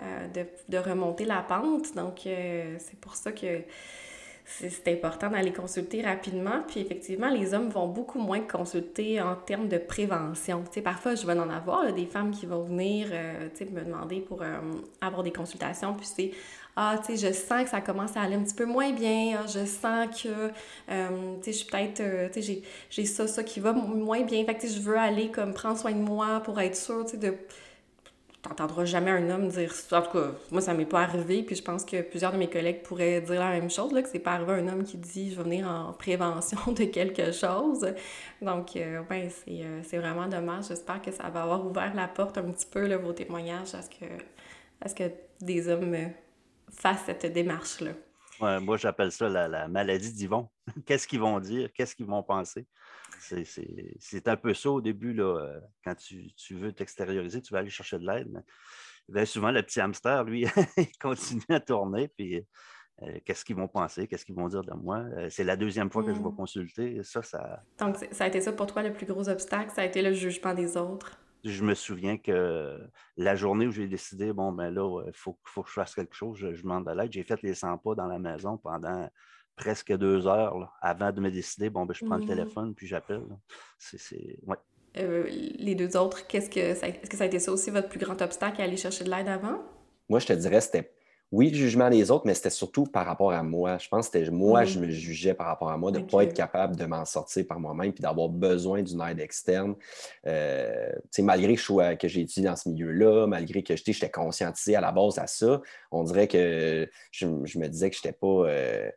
[0.00, 1.94] euh, de, remonter la pente.
[1.94, 3.62] Donc, c'est pour ça que
[4.46, 6.62] c'est important d'aller consulter rapidement.
[6.68, 10.64] Puis effectivement, les hommes vont beaucoup moins consulter en termes de prévention.
[10.70, 14.42] Tu parfois, je vais en avoir des femmes qui vont venir euh, me demander pour
[14.42, 14.58] euh,
[15.00, 15.94] avoir des consultations.
[15.94, 16.30] Puis c'est
[16.76, 19.38] ah, tu sais, je sens que ça commence à aller un petit peu moins bien.
[19.38, 23.44] Ah, je sens que, euh, tu sais, je suis peut-être, tu sais, j'ai ça, ça
[23.44, 24.44] qui va moins bien.
[24.44, 27.16] Fait que, je veux aller comme prendre soin de moi pour être sûre, tu sais,
[27.16, 27.34] de
[28.44, 31.62] t'entendras jamais un homme dire En tout cas, moi, ça m'est pas arrivé, puis je
[31.62, 34.32] pense que plusieurs de mes collègues pourraient dire la même chose, là, que c'est pas
[34.32, 37.86] arrivé un homme qui dit je vais venir en prévention de quelque chose.
[38.42, 40.68] Donc, euh, ouais, euh, c'est, vraiment dommage.
[40.68, 43.88] J'espère que ça va avoir ouvert la porte un petit peu, vos témoignages, à ce
[43.88, 44.04] que,
[44.80, 46.08] à ce que des hommes euh,
[46.70, 47.92] fassent cette démarche-là.
[48.60, 50.48] Moi, j'appelle ça la, la maladie d'Yvon.
[50.86, 51.72] Qu'est-ce qu'ils vont dire?
[51.72, 52.66] Qu'est-ce qu'ils vont penser?
[53.20, 57.70] C'est un peu ça au début, là, euh, quand tu, veux t'extérioriser, tu vas aller
[57.70, 58.44] chercher de l'aide.
[59.08, 60.46] Mais souvent, le petit hamster, lui,
[60.76, 62.44] il continue à tourner, puis
[63.02, 64.98] euh, qu'est-ce qu'ils vont penser, qu'est-ce qu'ils vont dire de moi?
[65.16, 66.36] Euh, c'est la deuxième fois que je vais mmh.
[66.36, 67.02] consulter.
[67.02, 67.62] Ça, ça...
[67.78, 70.12] Donc, ça a été ça pour toi le plus gros obstacle, ça a été le
[70.12, 71.18] jugement des autres?
[71.44, 72.80] Je me souviens que
[73.18, 76.14] la journée où j'ai décidé, bon, ben là, il faut, faut, que je fasse quelque
[76.14, 77.12] chose, je, je demande de l'aide.
[77.12, 79.06] J'ai fait les 100 pas dans la maison pendant
[79.56, 81.70] presque deux heures avant de me décider.
[81.70, 82.28] Bon, ben, je prends le mmh.
[82.28, 83.22] téléphone puis j'appelle.
[83.78, 84.38] C'est.
[84.46, 84.56] Ouais.
[84.96, 87.98] Euh, les deux autres, qu'est-ce que est-ce que ça a été ça aussi votre plus
[87.98, 89.62] grand obstacle à aller chercher de l'aide avant?
[90.08, 90.94] Moi, je te dirais, c'était
[91.32, 93.76] oui, le jugement des autres, mais c'était surtout par rapport à moi.
[93.78, 94.66] Je pense que c'était moi, mmh.
[94.66, 97.44] je me jugeais par rapport à moi, de ne pas être capable de m'en sortir
[97.46, 99.74] par moi-même puis d'avoir besoin d'une aide externe.
[100.28, 104.92] Euh, malgré que, que j'ai étudié dans ce milieu-là, malgré que j'étais conscientisé à la
[104.92, 105.60] base à ça,
[105.90, 108.26] on dirait que je, me disais que je n'étais pas.
[108.26, 108.90] Euh,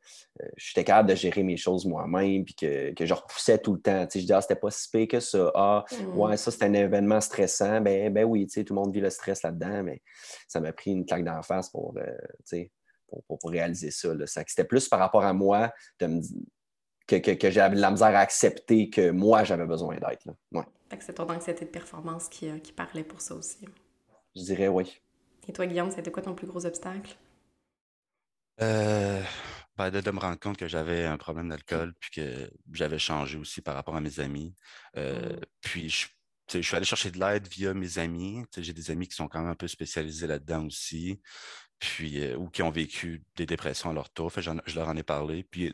[0.44, 4.06] euh, j'étais capable de gérer mes choses moi-même puis que, je repoussais tout le temps.
[4.14, 5.52] je disais, ah, c'était pas si pire que ça.
[5.56, 6.20] Ah, mmh.
[6.20, 7.82] ouais, ça, c'est un événement stressant.
[7.82, 10.04] Ben, ben oui, tout le monde vit le stress là-dedans, mais
[10.48, 11.96] ça m'a pris une claque d'en face pour
[13.08, 14.10] pour, réaliser ça.
[14.26, 16.22] C'était plus par rapport à moi de
[17.08, 20.36] que, j'avais de la misère à accepter que moi, j'avais besoin d'aide.
[20.52, 20.66] Ouais.
[21.00, 23.66] C'est ton anxiété de performance qui, euh, qui parlait pour ça aussi.
[24.36, 25.02] Je dirais oui.
[25.48, 27.16] Et toi, Guillaume, c'était quoi ton plus gros obstacle?
[28.62, 29.22] Euh,
[29.78, 33.62] ben, de, me rendre compte que j'avais un problème d'alcool, puis que j'avais changé aussi
[33.62, 34.54] par rapport à mes amis.
[34.98, 35.40] Euh, mmh.
[35.62, 36.08] Puis je
[36.50, 38.46] je suis allé chercher de l'aide via mes amis.
[38.58, 41.20] J'ai des amis qui sont quand même un peu spécialisés là-dedans aussi.
[41.80, 44.32] Puis, euh, ou qui ont vécu des dépressions à leur tour.
[44.32, 45.44] Fait, je leur en ai parlé.
[45.44, 45.74] Puis,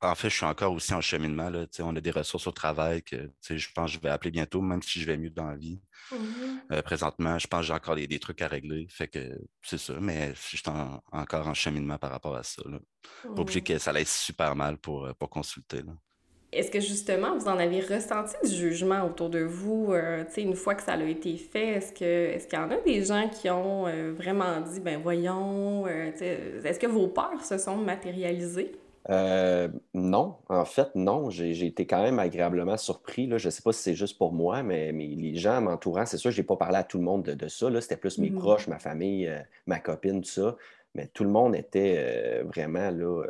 [0.00, 1.48] en fait, je suis encore aussi en cheminement.
[1.48, 4.60] Là, on a des ressources au travail que je pense que je vais appeler bientôt,
[4.60, 5.80] même si je vais mieux dans la vie.
[6.12, 6.16] Mmh
[6.72, 8.86] euh, présentement, je pense que j'ai encore des, trucs à régler.
[8.88, 10.62] Fait que c'est ça, mais je suis
[11.12, 12.62] encore en cheminement par rapport à ça.
[12.66, 12.78] Là.
[13.22, 15.82] Pas obligé que ça laisse super mal pour, pour consulter.
[15.82, 15.92] Là.
[16.54, 20.76] Est-ce que justement, vous en avez ressenti du jugement autour de vous, euh, une fois
[20.76, 21.66] que ça a été fait?
[21.74, 25.00] Est-ce que est-ce qu'il y en a des gens qui ont euh, vraiment dit, ben
[25.02, 26.12] voyons, euh,
[26.64, 28.72] est-ce que vos peurs se sont matérialisées?
[29.92, 31.28] non, en fait, non.
[31.28, 33.26] J'ai été quand même agréablement surpris.
[33.26, 33.36] Là.
[33.36, 36.16] Je ne sais pas si c'est juste pour moi, mais, mais les gens m'entourant, c'est
[36.16, 37.68] sûr, je n'ai pas parlé à tout le monde de, ça.
[37.82, 39.30] C'était plus mes mmh proches, ma famille,
[39.66, 40.56] ma copine, tout ça.
[40.94, 43.24] Mais tout le monde était vraiment là,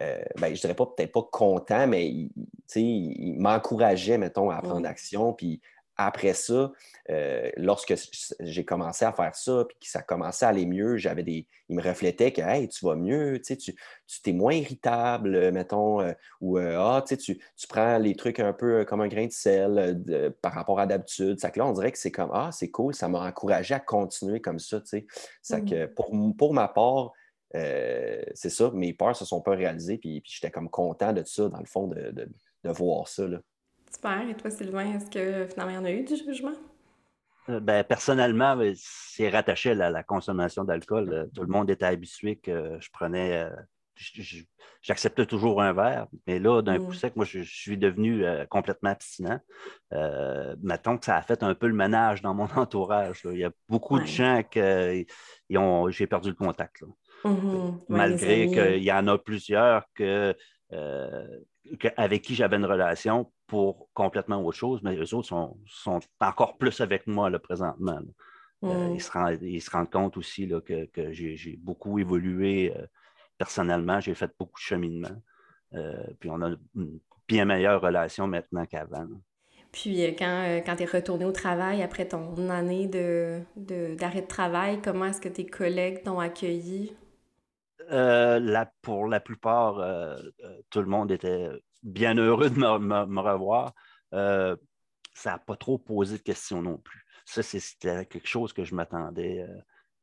[0.00, 2.30] euh, ben, je dirais pas peut-être pas content, mais il,
[2.76, 5.32] il m'encourageait, mettons, à prendre action.
[5.32, 5.60] Puis
[6.00, 6.70] après ça,
[7.10, 7.92] euh, lorsque
[8.38, 11.48] j'ai commencé à faire ça, puis que ça commençait à aller mieux, j'avais des.
[11.68, 13.74] Il me reflétait que Hey, tu vas mieux, tu, tu
[14.22, 19.00] t'es moins irritable, mettons, euh, ou Ah, tu, tu prends les trucs un peu comme
[19.00, 21.40] un grain de sel par rapport à d'habitude.
[21.40, 23.80] Ça que là, on dirait que c'est comme Ah, c'est cool, ça m'a encouragé à
[23.80, 24.80] continuer comme ça.
[24.84, 25.04] sais.
[25.50, 25.94] que mmh.
[25.94, 27.12] pour, pour ma part,
[27.54, 31.22] euh, c'est ça, mes peurs se sont pas réalisées, puis, puis j'étais comme content de
[31.24, 32.28] ça, dans le fond, de, de,
[32.64, 33.26] de voir ça.
[33.26, 33.38] Là.
[33.92, 34.28] Super.
[34.28, 36.52] Et toi, Sylvain, est-ce que finalement, il y en a eu du jugement?
[37.48, 41.12] Euh, ben, personnellement, ben, c'est rattaché à la, consommation d'alcool.
[41.12, 43.48] Euh, tout le monde était habitué que je prenais.
[44.80, 46.94] J'acceptais toujours un verre, mais là, d'un coup mm.
[46.94, 49.40] sec, moi, je, suis devenu complètement abstinent.
[49.92, 53.22] Euh, mettons que ça a fait un peu le ménage dans mon entourage.
[53.24, 55.04] Il y a beaucoup de gens que
[55.88, 56.82] j'ai perdu le contact.
[56.82, 56.88] Là.
[57.24, 57.80] Mm-hmm.
[57.88, 60.34] Malgré qu'il y en a plusieurs que,
[60.72, 61.38] euh,
[61.96, 66.58] avec qui j'avais une relation pour complètement autre chose, mais eux autres sont, sont encore
[66.58, 68.00] plus avec moi là, présentement.
[68.64, 68.94] Euh, mm.
[68.94, 72.86] ils, se rendent, compte aussi là, que, que j'ai beaucoup évolué euh,
[73.36, 75.22] personnellement, j'ai fait beaucoup de cheminement.
[76.18, 79.06] puis on a une bien meilleure relation maintenant qu'avant.
[79.70, 84.80] Puis quand, quand tu es retourné au travail après ton année d'arrêt de, de, travail,
[84.82, 86.96] comment est-ce que tes collègues t'ont accueilli?
[87.90, 91.50] Euh, pour la plupart, euh, euh, tout le monde était
[91.82, 93.72] bien heureux de me, revoir.
[94.12, 97.04] ça n'a pas trop posé de questions non plus.
[97.24, 99.46] Ça, c'était quelque chose que je m'attendais,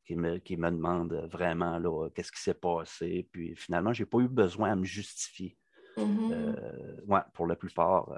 [0.04, 1.80] qui, me, qui me demande vraiment
[2.10, 3.28] qu'est-ce qui s'est passé?
[3.32, 5.56] Puis finalement, je n'ai pas eu besoin à me justifier.
[5.96, 7.32] Mm-hmm.
[7.32, 8.12] pour la plupart,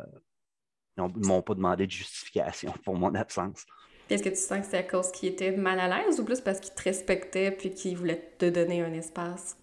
[0.97, 3.65] ils ne m'ont pas demandé de justification pour mon absence.
[4.11, 6.41] Est-ce que tu sens que c'est à cause qu'ils étaient mal à l'aise ou plus
[6.41, 9.57] parce qu'ils te respectaient puis qu'ils voulaient te donner un espace?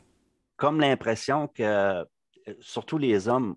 [0.55, 2.05] Comme l'impression que euh,
[2.59, 3.55] surtout les hommes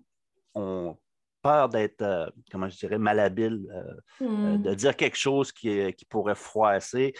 [0.55, 0.97] ont
[1.43, 4.61] peur d'être, euh, comment je dirais, malhabiles, euh, hmm.
[4.63, 7.13] de dire quelque chose qui, qui pourrait froisser,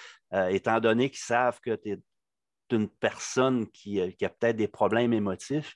[0.49, 1.99] étant donné qu'ils savent que tu es
[2.71, 5.75] une personne qui, a peut-être des problèmes émotifs.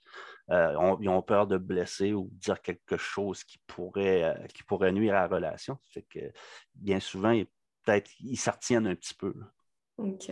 [0.49, 5.21] ils ont peur de blesser ou dire quelque chose qui pourrait, qui pourrait nuire à
[5.21, 5.79] la relation.
[5.91, 6.19] Fait que
[6.75, 7.33] bien souvent,
[7.83, 9.33] peut-être ils s'artiennent un petit peu.
[9.97, 10.31] OK.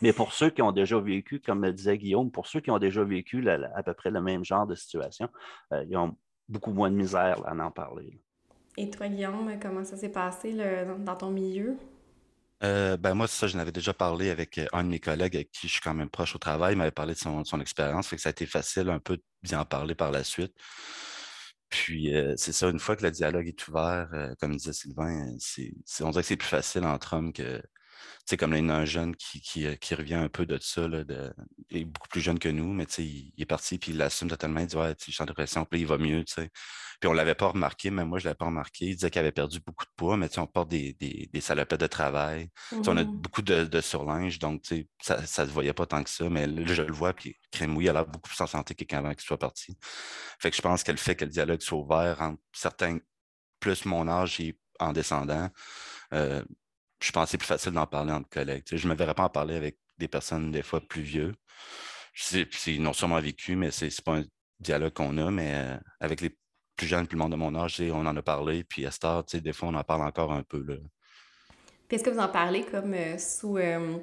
[0.00, 3.04] Mais pour ceux qui ont déjà vécu, comme disait Guillaume, pour ceux qui ont déjà
[3.04, 5.28] vécu à peu près le même genre de situation,
[5.72, 6.16] euh, ils ont
[6.48, 8.20] beaucoup moins de misère à en parler.
[8.76, 10.52] Et toi, Guillaume, comment ça s'est passé
[10.98, 11.76] dans ton milieu?
[12.62, 15.50] Euh, ben moi, ça, je n'avais déjà parlé avec euh, un de mes collègues avec
[15.52, 16.74] qui je suis quand même proche au travail.
[16.74, 19.18] Il m'avait parlé de son, son expérience, fait que ça a été facile un peu
[19.42, 20.54] d'y en parler par la suite.
[21.74, 25.34] Puis, euh, c'est ça, une fois que le dialogue est ouvert, euh, comme disait Sylvain,
[25.40, 25.72] c'est,
[26.02, 27.60] on dirait que c'est plus facile entre hommes que,
[28.26, 30.88] sais, comme il y a un jeune qui, euh, qui, revient un peu de ça,
[30.88, 31.32] là, de,
[31.70, 34.28] il est beaucoup plus jeune que nous, mais il, il est parti, puis il l'assume
[34.28, 36.24] totalement, il dit Ouais, je suis en dépression, puis il va mieux.
[36.26, 36.50] sais.
[37.00, 38.86] Puis on ne l'avait pas remarqué, mais moi, je ne l'avais pas remarqué.
[38.86, 41.80] Il disait qu'il avait perdu beaucoup de poids, mais on porte des, des, des salopettes
[41.80, 42.48] de travail.
[42.72, 43.20] On a mmh.
[43.20, 44.62] beaucoup de, de surlinge, donc
[45.00, 47.76] ça ne se voyait pas tant que ça, mais là, je le vois, puis Crème
[47.80, 49.76] il a l'air beaucoup plus en santé qu'avant qu'il soit parti.
[50.38, 52.98] Fait que je pense qu'elle fait que le dialogue soit ouvert entre certains,
[53.60, 55.48] plus mon âge et en descendant.
[56.12, 56.42] Euh,
[57.00, 58.64] je pense que c'est plus facile d'en parler entre collègues.
[58.70, 61.34] je ne me verrais pas en parler avec des personnes des fois plus vieux.
[62.14, 62.46] C'est
[62.78, 64.24] non sûrement vécu, mais ce n'est pas un
[64.60, 66.36] dialogue qu'on a, mais euh, avec les
[66.76, 69.36] plus jeunes, plus le monde de mon âge, on en a parlé, puis à ce
[69.36, 70.64] des fois, on en parle encore un peu.
[71.90, 73.98] Est-ce que vous en parlez comme euh, sous, euh,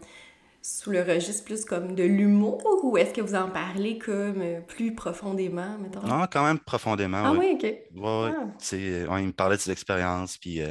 [0.62, 4.96] sous le registre plus comme de l'humour ou est-ce que vous en parlez comme plus
[4.96, 6.06] profondément, mettons?
[6.06, 7.24] Non, quand même profondément.
[7.26, 7.64] Ah oui, OK.
[7.64, 9.20] Ouais, ah.
[9.20, 10.62] il me parlait de ses expériences, puis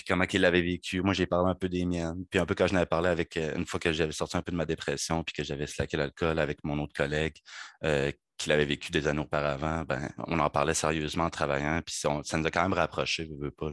[0.00, 1.02] puis comment il l'avait vécu.
[1.02, 2.24] Moi, j'ai parlé un peu des miennes.
[2.30, 4.42] Puis un peu quand je n'avais parlé avec, euh, une fois que j'avais sorti un
[4.42, 7.36] peu de ma dépression, puis que j'avais slacké l'alcool avec mon autre collègue,
[7.84, 11.94] euh, qu'il avait vécu des années auparavant, ben, on en parlait sérieusement en travaillant, puis
[11.94, 13.70] ça, nous a quand même rapprochés, je veux pas.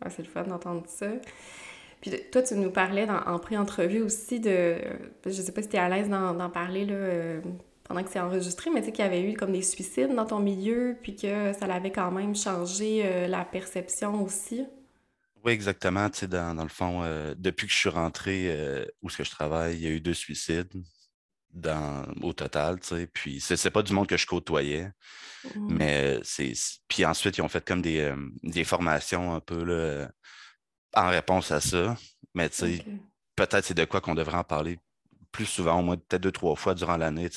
[0.00, 1.08] Ah, c'est le fun d'entendre ça.
[2.00, 4.78] Puis toi, tu nous parlais en pré-entrevue aussi de.
[5.26, 7.40] Je sais pas si tu es à l'aise d'en parler là, euh,
[7.92, 10.24] pendant que c'est enregistré, mais tu sais qu'il y avait eu comme des suicides dans
[10.24, 14.64] ton milieu, puis que ça l'avait quand même changé euh, la perception aussi.
[15.44, 16.08] Oui, exactement.
[16.08, 19.30] Tu sais, dans, le fond, euh, depuis que je suis rentré où ce que je
[19.30, 20.72] travaille, il y a eu deux suicides
[21.50, 23.06] dans, au total, tu sais.
[23.12, 24.90] Puis c'est pas du monde que je côtoyais.
[25.54, 25.74] Mmh.
[25.74, 26.52] Mais c'est.
[26.88, 28.10] Puis ensuite, ils ont fait comme des,
[28.42, 30.08] des formations un peu là,
[30.94, 31.96] en réponse à ça.
[32.34, 32.84] Mais tu sais,
[33.36, 34.78] peut-être c'est de quoi qu'on devrait en parler
[35.32, 37.28] plus souvent, au moins peut-être deux, trois fois durant l'année,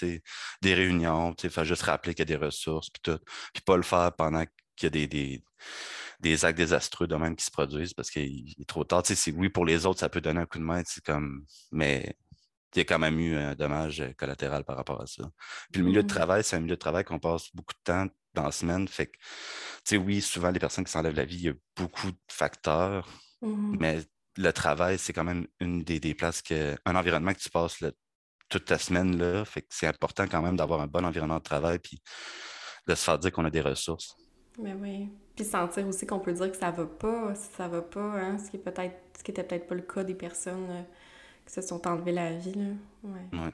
[0.62, 3.20] des réunions, faut juste rappeler qu'il y a des ressources, puis tout.
[3.54, 4.44] Puis pas le faire pendant
[4.76, 5.44] qu'il y a des, des,
[6.20, 9.04] des, actes désastreux de même qui se produisent parce qu'il est trop tard.
[9.36, 12.16] oui, pour les autres, ça peut donner un coup de main, comme, mais
[12.76, 15.24] il y a quand même eu un dommage collatéral par rapport à ça.
[15.72, 16.16] Puis le milieu de mmh.
[16.16, 18.88] travail, c'est un milieu de travail qu'on passe beaucoup de temps dans la semaine.
[18.88, 22.18] Fait que, oui, souvent, les personnes qui s'enlèvent la vie, il y a beaucoup de
[22.28, 23.08] facteurs,
[23.42, 24.02] mmh mais
[24.38, 27.84] le travail, c'est quand même une des, places que, un environnement que tu passes
[28.50, 29.46] toute ta semaine là.
[29.46, 32.02] Fait que c'est important quand même d'avoir un bon environnement de travail puis
[32.88, 34.16] de se faire dire qu'on a des ressources.
[34.60, 35.10] Mais oui.
[35.36, 38.38] Puis sentir aussi qu'on peut dire que ça va pas, si ça va pas, hein,
[38.38, 40.82] ce qui est peut-être ce qui était peut-être pas le cas des personnes euh,
[41.46, 42.54] qui se sont enlevées la vie.
[42.54, 42.66] Là.
[43.04, 43.40] Ouais.
[43.40, 43.54] ouais.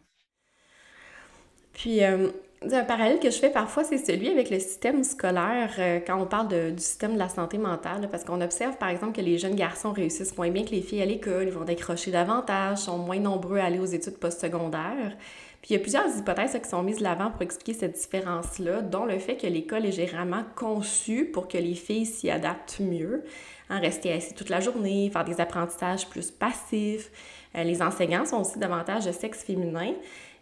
[1.74, 2.30] Puis euh,
[2.70, 6.28] un parallèle que je fais parfois, c'est celui avec le système scolaire euh, quand on
[6.28, 9.56] parle du système de la santé mentale, parce qu'on observe par exemple que les jeunes
[9.56, 13.20] garçons réussissent moins bien que les filles à l'école, ils vont décrocher davantage, sont moins
[13.20, 15.18] nombreux à aller aux études postsecondaires.
[15.62, 18.82] Puis il y a plusieurs hypothèses qui sont mises de l'avant pour expliquer cette différence-là,
[18.82, 23.24] dont le fait que l'école est généralement conçue pour que les filles s'y adaptent mieux,
[23.70, 27.12] en hein, rester assis toute la journée, faire des apprentissages plus passifs.
[27.56, 29.94] Euh, les enseignants sont aussi davantage de sexe féminin.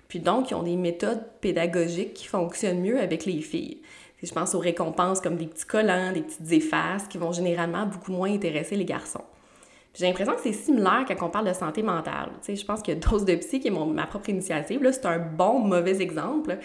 [0.10, 3.82] Puis donc, ils ont des méthodes pédagogiques qui fonctionnent mieux avec les filles.
[4.22, 8.12] Je pense aux récompenses comme des petits collants, des petites effaces qui vont généralement beaucoup
[8.12, 9.24] moins intéresser les garçons.
[9.93, 12.30] J'ai l'impression que c'est similaire quand on parle de santé mentale.
[12.47, 16.01] je pense que Dose de Psy, qui est ma propre initiative, c'est un bon, mauvais
[16.01, 16.57] exemple.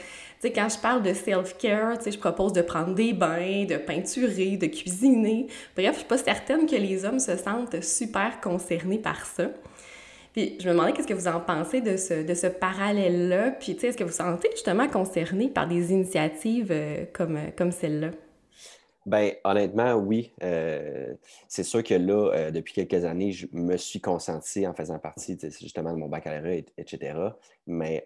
[0.42, 5.46] quand je parle de self-care, je propose de prendre des bains, de peinturer, de cuisiner.
[5.76, 9.48] Bref, je suis pas certaine que les hommes se sentent super concernés par ça.
[10.34, 13.52] Puis je me demandais qu'est-ce que vous en pensez de ce, de ce parallèle-là.
[13.52, 17.50] Puis, tu sais, est-ce que vous sentez justement concerné par des initiatives euh, comme, euh,
[17.56, 18.10] comme celle-là?
[19.06, 20.32] Bien, honnêtement, oui.
[20.42, 21.14] Euh,
[21.46, 25.92] c'est sûr que là, depuis quelques années, je me suis consenti en faisant partie justement
[25.92, 27.14] de mon baccalauréat, etc.
[27.66, 28.02] Mais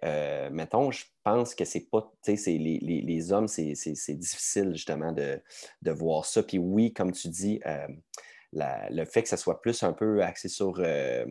[0.51, 3.74] mettons, je pense que c'est pas, tu sais, les, les, les, hommes, c'est
[4.18, 5.41] difficile justement de,
[5.83, 6.43] de, voir ça.
[6.43, 7.61] Puis oui, comme tu dis,
[8.53, 11.27] le fait que ça soit plus un peu axé sur euh,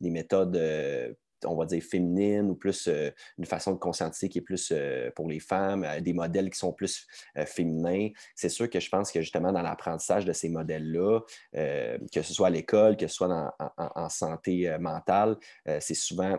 [0.00, 1.12] des méthodes, euh,
[1.44, 4.72] on va dire, féminines ou plus euh, une façon de conscientiser qui est plus
[5.14, 7.06] pour les femmes, des modèles qui sont plus
[7.46, 8.08] féminins.
[8.34, 11.20] C'est sûr que je pense que justement dans l'apprentissage de ces modèles-là,
[11.52, 15.36] que ce soit à l'école, que ce soit en, santé mentale,
[15.80, 16.38] c'est souvent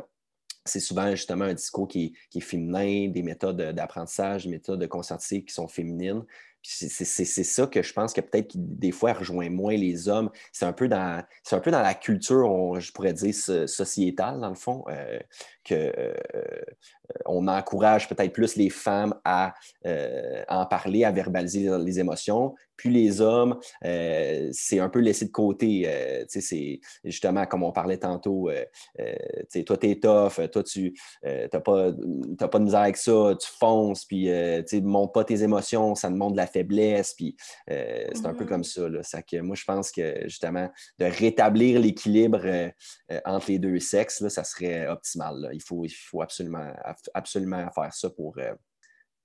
[0.65, 4.85] c'est souvent justement un discours qui qui est, féminin, des méthodes d'apprentissage, des méthodes de
[4.85, 6.23] conscientiser qui sont féminines.
[6.65, 10.29] C'est ça que je pense que peut-être des fois rejoint moins les hommes.
[10.53, 11.23] C'est un, peu dans,
[11.65, 13.33] la culture, je pourrais dire,
[13.67, 15.19] sociétale, dans le fond, euh,
[15.67, 16.13] qu'on euh,
[17.27, 19.53] euh, encourage peut-être plus les femmes à,
[20.49, 25.31] en parler, à verbaliser les émotions, puis les hommes, euh, c'est un peu laissé de
[25.31, 25.83] côté.
[25.85, 28.65] Euh, c'est justement, comme on parlait tantôt, euh,
[29.65, 30.93] toi, tu es tough, toi, tu
[31.23, 34.29] n'as pas, pas de misère avec ça, tu fonces, puis
[34.67, 37.35] tu ne montres pas tes émotions, ça demande de la faiblesse, puis
[37.67, 39.03] c'est un peu comme mm-hmm.
[39.03, 39.21] ça.
[39.21, 42.71] que moi, je pense que justement, de rétablir l'équilibre
[43.25, 45.52] entre les deux sexes, ça serait optimal.
[45.53, 46.73] Il, faut, il faut absolument,
[47.13, 48.37] absolument faire ça pour,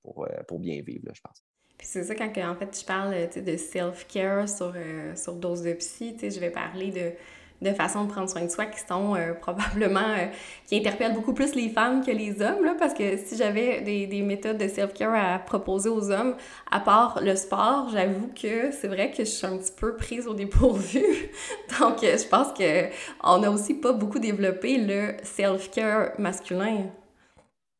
[0.03, 1.45] pour, pour bien vivre, je pense.
[1.79, 5.72] Puis c'est ça, quand en fait je parle de self-care sur, euh, sur dose de
[5.74, 7.12] psy, je vais parler de,
[7.61, 10.27] de façon de prendre soin de soi qui sont euh, probablement, euh,
[10.67, 14.07] qui interpellent beaucoup plus les femmes que les hommes, là, parce que si j'avais des,
[14.07, 16.37] des, méthodes de self-care à proposer aux hommes,
[16.71, 20.27] à part le sport, j'avoue que c'est vrai que je suis un petit peu prise
[20.27, 21.01] au dépourvu.
[21.81, 26.87] Donc, je pense qu'on n'a aussi pas beaucoup développé le self-care masculin.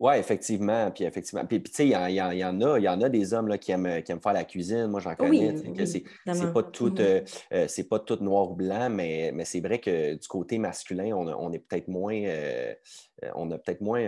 [0.01, 0.91] Oui, effectivement.
[0.93, 1.45] Puis effectivement.
[1.45, 3.49] Puis, tu sais, il y, y, y, en a, il y en a des hommes
[3.49, 4.87] là, qui, aiment, qui aiment faire la cuisine.
[4.87, 5.53] Moi, j'en connais.
[5.53, 7.01] Oui, c'est pas tout mm-hmm.
[7.01, 7.21] euh,
[7.53, 11.13] euh, c'est pas tout noir ou blanc, mais, mais c'est vrai que du côté masculin,
[11.15, 12.73] on, on est peut-être moins euh,
[13.35, 14.03] on a peut-être moins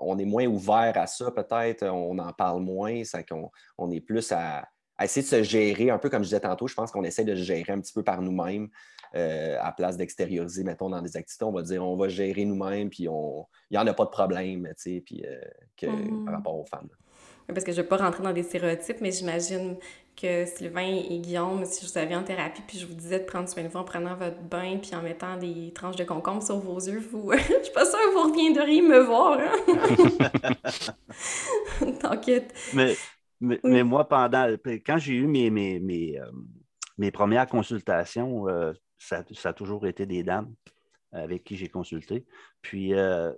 [0.00, 1.86] on est moins ouvert à ça, peut-être.
[1.86, 3.04] On en parle moins.
[3.04, 4.66] Ça qu'on on est plus à,
[4.96, 7.24] à, essayer de se gérer, un peu comme je disais tantôt, je pense qu'on essaie
[7.24, 8.68] de se gérer un petit peu par nous-mêmes.
[9.16, 12.90] Euh, à place d'extérioriser, mettons, dans des activités, on va dire on va gérer nous-mêmes,
[12.90, 13.44] puis on...
[13.68, 15.40] il n'y en a pas de problème, tu sais, puis euh,
[15.76, 16.30] que, par mm-hmm.
[16.30, 16.88] rapport aux femmes.
[17.48, 19.76] Parce que je ne vais pas rentrer dans des stéréotypes, mais j'imagine
[20.20, 23.24] que Sylvain et Guillaume, si je vous avais en thérapie, puis je vous disais de
[23.24, 26.42] prendre soin de vous en prenant votre bain, puis en mettant des tranches de concombre
[26.42, 29.40] sur vos yeux, vous, je suis pas sûre que vous reviendriez me voir.
[29.40, 29.52] Hein?
[32.00, 32.54] T'inquiète.
[32.74, 32.94] Mais,
[33.40, 34.54] mais, moi, pendant,
[34.86, 36.30] quand j'ai eu mes, mes, mes, euh,
[36.98, 40.54] mes premières consultations, euh, ça, ça, a toujours été des dames
[41.12, 42.24] avec qui j'ai consulté.
[42.62, 43.32] Puis, euh,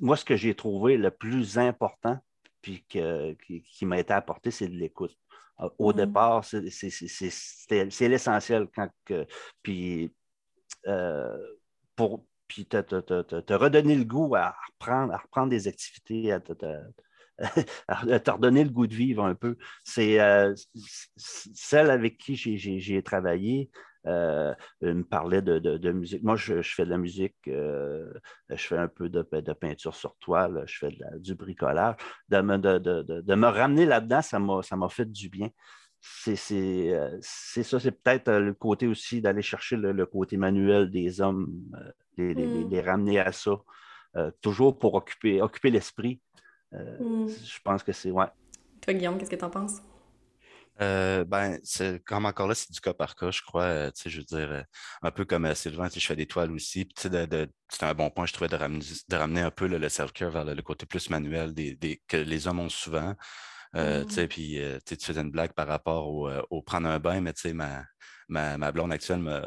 [0.00, 2.18] moi, ce que j'ai trouvé le plus important,
[2.60, 5.16] puis que, qui m'a été apporté, c'est de l'écoute.
[5.60, 5.96] Euh, au mm.
[5.96, 8.68] départ, c'est l'essentiel.
[9.62, 10.12] Puis,
[10.86, 11.38] euh,
[11.96, 16.52] pour puis te, te, redonner le goût à reprendre, à reprendre des activités, à te,
[16.52, 16.66] te
[18.30, 19.56] redonner le goût de vivre un peu.
[19.82, 20.54] C'est euh,
[21.16, 23.70] celle avec qui j'ai travaillé.
[24.06, 26.22] Euh, me parlait de, musique.
[26.22, 28.12] Moi, je, fais de la musique, euh,
[28.50, 31.96] je fais un peu de, peinture sur toile, je fais du bricolage.
[32.28, 35.48] De me, de, me ramener là-dedans, ça m'a fait du bien.
[36.00, 41.48] C'est ça, c'est peut-être le côté aussi d'aller chercher le, côté manuel des hommes,
[42.18, 42.86] les, les, les, mm.
[42.86, 43.52] ramener à ça,
[44.42, 46.20] toujours pour occuper, occuper l'esprit.
[46.72, 47.26] Mm.
[47.28, 48.10] Je pense que c'est.
[48.10, 48.26] Ouais.
[48.82, 49.80] Toi, Guillaume, qu'est-ce que tu en penses?
[50.80, 53.64] Euh, ben, c'est comme encore là, c'est du cas par cas, je crois.
[53.64, 54.62] Euh, je veux dire, euh,
[55.02, 56.88] un peu comme Sylvain, je fais des toiles aussi.
[57.04, 60.30] De, c'est un bon point, je trouvais, de ramener, de ramener un peu le, self-care
[60.30, 63.14] vers le, côté plus manuel des, que les hommes ont souvent.
[63.74, 64.26] Mmh.
[64.28, 67.84] Puis tu faisais une blague par rapport au, prendre un bain, mais ma,
[68.28, 69.42] ma, ma blonde actuelle me,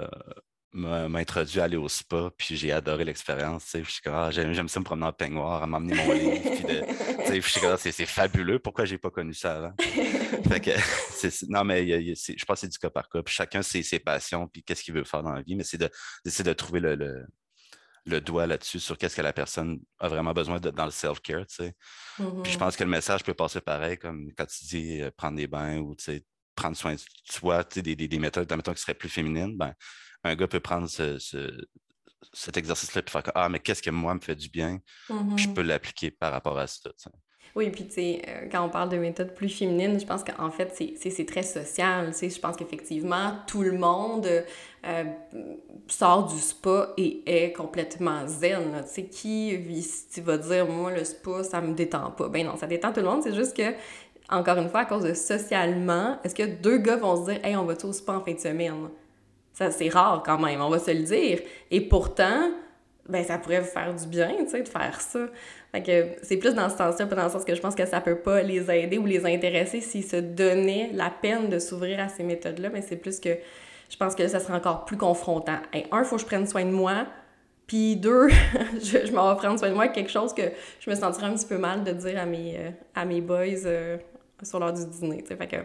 [0.78, 3.76] m'a introduit à aller au spa, puis j'ai adoré l'expérience.
[4.06, 6.86] Ah, j'aime ça me promener en peignoir, à m'emmener mon livre.
[7.64, 8.60] Ah, c'est fabuleux.
[8.60, 9.74] Pourquoi j'ai pas connu ça avant?
[11.50, 13.22] non, mais je pense que c'est du cas par cas.
[13.28, 16.44] chacun sait ses passions, puis qu'est-ce qu'il veut faire dans la vie, mais c'est d'essayer
[16.44, 17.26] de, trouver le,
[18.06, 21.46] le, doigt là-dessus sur qu'est-ce que la personne a vraiment besoin de, dans le self-care.
[21.46, 21.72] Puis
[22.18, 22.58] je mm-hmm.
[22.58, 25.78] pense que le message peut passer pareil, comme quand tu dis euh, prendre des bains
[25.78, 25.96] ou
[26.56, 27.00] prendre soin de
[27.30, 29.56] soi, des, des, des méthodes, qui seraient plus féminines.
[29.58, 29.74] Ben,
[30.24, 34.36] un gars peut prendre cet exercice-là et faire Ah, mais qu'est-ce que moi me fait
[34.36, 34.80] du bien?
[35.10, 35.54] Je mm-hmm.
[35.54, 36.92] peux l'appliquer par rapport à ça.
[37.58, 40.52] Oui, puis tu sais, euh, quand on parle de méthodes plus féminines, je pense qu'en
[40.52, 42.14] fait, c'est très social.
[42.14, 44.28] Je pense qu'effectivement, tout le monde
[44.86, 45.04] euh,
[45.88, 48.84] sort du spa et est complètement zen.
[48.84, 49.60] Tu sais, qui
[50.14, 52.30] tu vas dire, moi, le spa, ça me détend pas?
[52.30, 53.24] Ben non, ça détend tout le monde.
[53.24, 53.74] C'est juste que,
[54.30, 57.56] encore une fois, à cause de socialement, est-ce que deux gars vont se dire, hey,
[57.56, 58.90] on va tout au spa en fin de semaine?
[59.54, 61.40] Ça, c'est rare quand même, on va se le dire.
[61.72, 62.52] Et pourtant,
[63.10, 65.28] ben, ça pourrait vous faire du bien, tu sais, de faire ça.
[65.72, 67.86] Fait que c'est plus dans ce sens-là, pas dans le sens que je pense que
[67.86, 72.00] ça peut pas les aider ou les intéresser s'ils se donnaient la peine de s'ouvrir
[72.00, 73.38] à ces méthodes-là, mais c'est plus que
[73.90, 75.60] je pense que ça serait encore plus confrontant.
[75.74, 77.06] un, il faut que je prenne soin de moi,
[77.68, 78.30] puis deux,
[78.82, 80.44] je, m'en vais prendre soin de moi, quelque chose que
[80.80, 83.66] je me sentirais un petit peu mal de dire à mes, euh, à mes boys
[83.66, 83.98] euh,
[84.44, 85.24] sur l'heure du dîner.
[85.24, 85.58] Fait que...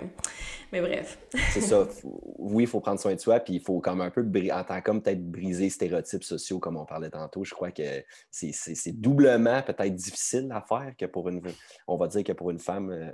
[0.73, 1.19] Mais bref.
[1.53, 1.87] c'est ça.
[2.39, 4.81] Oui, il faut prendre soin de soi, puis il faut comme un peu, en tant
[4.81, 7.45] qu'homme, peut-être briser les stéréotypes sociaux, comme on parlait tantôt.
[7.45, 11.41] Je crois que c'est doublement peut-être difficile à faire que pour une,
[11.87, 13.11] on va dire que pour une femme euh,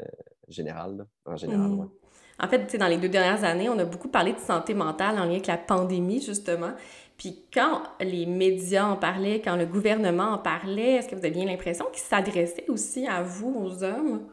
[0.00, 0.06] euh,
[0.48, 1.70] générale, en général.
[1.70, 1.90] Mm.
[2.38, 5.24] En fait, dans les deux dernières années, on a beaucoup parlé de santé mentale en
[5.24, 6.72] lien avec la pandémie, justement.
[7.16, 11.44] Puis quand les médias en parlaient, quand le gouvernement en parlait, est-ce que vous aviez
[11.44, 14.26] l'impression qu'ils s'adressaient aussi à vous, aux hommes?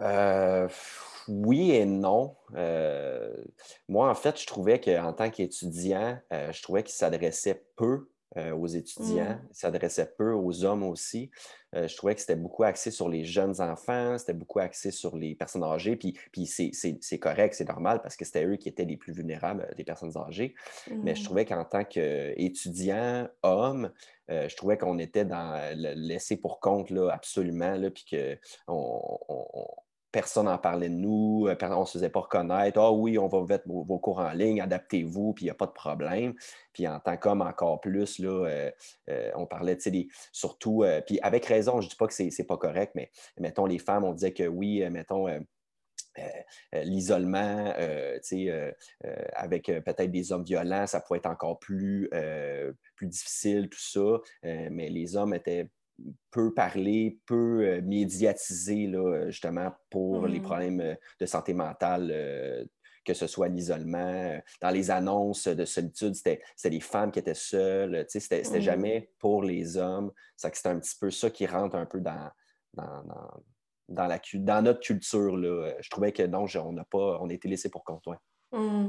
[0.00, 0.68] Euh,
[1.28, 2.36] oui et non.
[2.54, 3.34] Euh,
[3.88, 8.66] moi, en fait, je trouvais qu'en tant qu'étudiant, euh, je trouvais qu'il s'adressait peu aux
[8.66, 9.48] étudiants, mmh.
[9.52, 11.30] il s'adressait peu aux hommes aussi.
[11.72, 15.36] je trouvais que c'était beaucoup axé sur les jeunes enfants, c'était beaucoup axé sur les
[15.36, 18.96] personnes âgées, puis, puis c'est correct, c'est normal parce que c'était eux qui étaient les
[18.96, 20.56] plus vulnérables des personnes âgées.
[20.90, 21.24] Mais je mmh.
[21.24, 23.92] trouvais qu'en tant qu'étudiant, homme,
[24.28, 29.68] je trouvais qu'on était dans le laisser pour compte là, absolument, là, puis qu'on
[30.14, 32.78] personne n'en parlait de nous, euh, on ne se faisait pas reconnaître.
[32.78, 35.66] Ah oui, on va mettre vos, cours en ligne, adaptez-vous, puis il n'y a pas
[35.66, 36.34] de problème.
[36.72, 38.70] Puis en tant qu'homme, encore plus, là, euh,
[39.10, 42.22] euh, on parlait, tu sais, surtout, puis avec raison, je ne dis pas que ce
[42.22, 43.10] n'est pas correct, mais
[43.40, 45.26] mettons, les femmes, on disait que oui, mettons,
[46.72, 47.74] l'isolement,
[49.32, 52.08] avec peut-être des hommes violents, ça pouvait être encore plus,
[52.94, 54.20] plus difficile, tout ça.
[54.44, 55.68] mais les hommes étaient
[56.30, 60.42] peu parler, peu euh, médiatiser là, justement pour les mmh.
[60.42, 62.64] problèmes euh, de santé mentale, euh,
[63.04, 64.40] que ce soit l'isolement.
[64.60, 68.04] Dans les annonces de solitude, c'était les femmes qui étaient seules.
[68.08, 68.60] C'était mmh.
[68.60, 70.10] jamais pour les hommes.
[70.36, 72.30] C'est un petit peu ça qui rentre un peu dans,
[72.72, 73.04] dans,
[73.88, 75.36] dans, la, dans notre culture.
[75.36, 75.74] Là.
[75.80, 78.04] Je trouvais que non, on n'a pas, on a été laissé pour compte.
[78.52, 78.88] Mmh.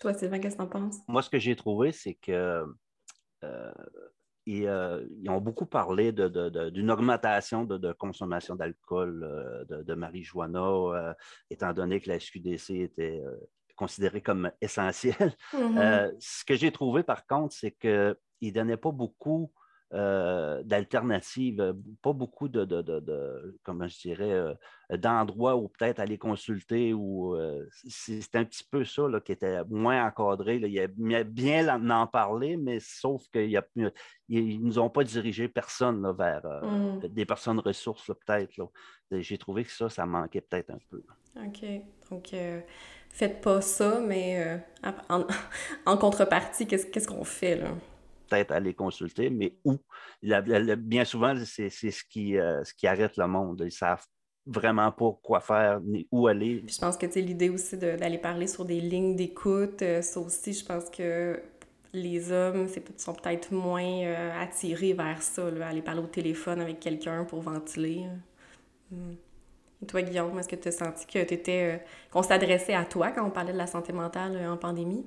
[0.00, 0.98] Toi, Sylvain, qu'est-ce que tu en penses?
[1.08, 2.62] Moi, ce que j'ai trouvé, c'est que
[4.46, 4.68] ils
[5.28, 11.14] ont beaucoup parlé d'une augmentation de, consommation d'alcool, de, marijuana,
[11.50, 13.22] étant donné que la SQDC était
[13.76, 15.34] considérée comme essentielle.
[15.52, 16.14] Mm-hmm.
[16.20, 19.50] ce que j'ai trouvé, par contre, c'est qu'ils ne donnaient pas beaucoup
[19.94, 21.72] euh, d'alternatives, euh,
[22.02, 22.64] pas beaucoup de,
[23.62, 24.54] comment je dirais, euh,
[24.96, 26.92] d'endroits où peut-être aller consulter.
[26.92, 27.36] Ou,
[27.86, 30.56] c'est un petit peu ça qui était moins encadré.
[30.56, 36.12] Il y a bien en parler, mais sauf qu'ils ne nous ont pas dirigé personne
[36.18, 37.08] vers mmh.
[37.08, 38.50] des personnes ressources, peut-être.
[39.12, 41.04] J'ai trouvé que ça, ça manquait peut-être un peu.
[41.36, 41.64] OK.
[42.10, 42.34] Donc,
[43.10, 44.60] faites pas ça, mais
[45.08, 45.24] en,
[45.86, 47.68] en, contrepartie, qu'est-ce qu'on fait là?
[48.34, 49.76] Peut-être aller consulter, mais où?
[50.22, 53.62] bien souvent, c'est ce qui, euh, ce qui arrête le monde.
[53.64, 54.04] Ils savent
[54.46, 56.62] vraiment pas quoi faire ni où aller.
[56.66, 60.64] je pense que l'idée aussi d'aller parler sur des lignes d'écoute, euh, ça aussi, je
[60.64, 61.40] pense que
[61.94, 62.66] les hommes
[62.96, 68.04] sont peut-être moins euh, attirés vers ça, aller parler au téléphone avec quelqu'un pour ventiler.
[68.90, 69.14] Hmm.
[69.82, 73.24] Et toi, Guillaume, est-ce que tu as senti que étais, qu'on s'adressait à toi quand
[73.24, 75.06] on parlait de la santé mentale en pandémie?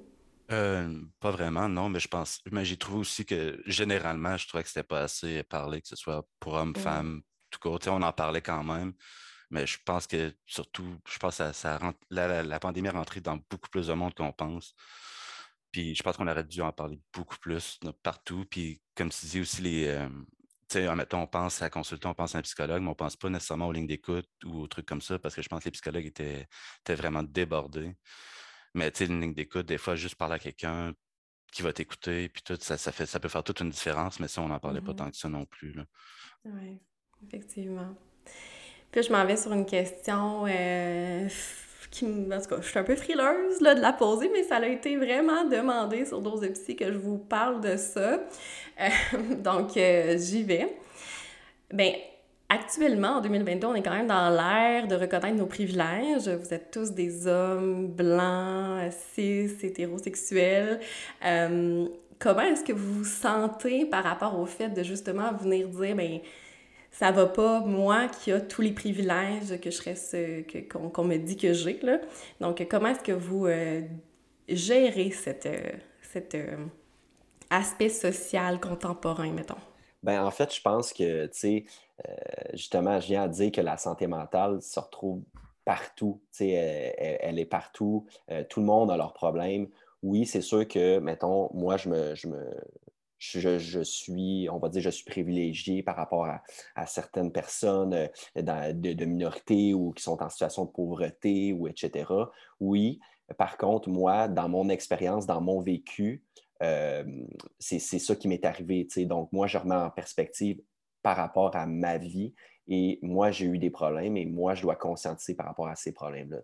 [0.52, 4.64] Euh, pas vraiment, non, mais je pense, mais j'ai trouvé aussi que généralement, je trouvais
[4.64, 8.14] que c'était pas assez parlé, que ce soit pour hommes, femmes, tout côté, on en
[8.14, 8.94] parlait quand même.
[9.50, 11.80] Mais je pense que surtout, je pense que ça,
[12.10, 14.74] la, pandémie est rentrée dans beaucoup plus de monde qu'on pense.
[15.72, 18.46] Puis je pense qu'on aurait dû en parler beaucoup plus partout.
[18.50, 20.10] Puis comme tu dis aussi, les, euh,
[20.70, 23.16] tu sais, on pense à consulter, on pense à un psychologue, mais on ne pense
[23.16, 25.66] pas nécessairement aux lignes d'écoute ou aux trucs comme ça parce que je pense que
[25.66, 26.48] les psychologues étaient,
[26.82, 27.96] étaient vraiment débordés.
[28.78, 30.94] Mais tu sais, une ligne d'écoute, des fois, juste parler à quelqu'un
[31.52, 34.28] qui va t'écouter, puis tout, ça, ça, fait, ça peut faire toute une différence, mais
[34.28, 35.74] ça, on n'en parlait pas mmh tant que ça non plus.
[36.46, 36.80] Oui,
[37.26, 37.96] effectivement.
[38.92, 41.28] Puis je m'en vais sur une question euh,
[41.90, 44.58] qui, en tout cas, je suis un peu frileuse là, de la poser, mais ça
[44.58, 48.20] a été vraiment demandé sur Dose Psy que je vous parle de ça.
[48.80, 50.78] Euh, donc, euh, j'y vais.
[51.74, 51.96] Ben,
[52.50, 56.30] Actuellement, en 2022, on est quand même dans l'ère de reconnaître nos privilèges.
[56.30, 60.80] Vous êtes tous des hommes blancs, cis, hétérosexuels.
[61.26, 61.88] Euh,
[62.20, 66.20] comment est-ce que vous vous sentez par rapport au fait de justement venir dire, ben
[66.90, 71.52] ça va pas, moi qui a tous les privilèges que je qu'on, me dit que
[71.52, 72.00] j'ai, là?
[72.40, 73.82] Donc, comment est-ce que vous euh,
[74.48, 76.56] gérez cet euh,
[77.50, 79.67] aspect social contemporain, mettons?
[80.04, 81.66] Ben, en fait, je pense que, tu sais,
[82.08, 82.14] euh,
[82.54, 85.24] justement, je viens à dire que la santé mentale se retrouve
[85.66, 86.22] partout.
[86.40, 88.06] Elle, elle, est partout.
[88.32, 89.68] Euh, tout le monde a leurs problèmes.
[90.04, 92.46] Oui, c'est sûr que, mettons, moi, je me, je me
[93.20, 96.28] je, suis, on va dire, je suis privilégié par rapport
[96.76, 101.68] à, certaines personnes euh, de, de minorités ou qui sont en situation de pauvreté ou
[101.68, 102.06] etc.
[102.60, 103.00] Oui.
[103.38, 106.24] Par contre, moi, dans mon expérience, dans mon vécu,
[107.60, 108.88] c'est ça qui m'est arrivé.
[109.06, 110.60] Donc, moi, je remets en perspective
[111.02, 112.34] par rapport à ma vie.
[112.68, 115.92] Et moi, j'ai eu des problèmes et moi, je dois conscientiser par rapport à ces
[115.92, 116.40] problèmes-là.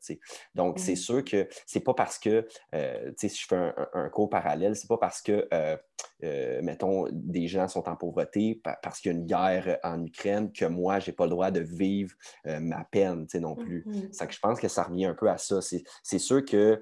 [0.55, 0.95] Donc, c'est mmh.
[0.95, 4.87] sûr que c'est pas parce que, euh, si je fais un, un, cours parallèle, c'est
[4.87, 5.77] pas parce que, euh,
[6.23, 10.51] euh, mettons, des gens sont en pauvreté, parce qu'il y a une guerre en Ukraine,
[10.51, 12.13] que moi, j'ai pas le droit de vivre
[12.45, 13.83] ma peine non plus.
[13.85, 15.59] Mmh que je pense que ça revient un peu à ça.
[15.61, 16.79] C'est sûr que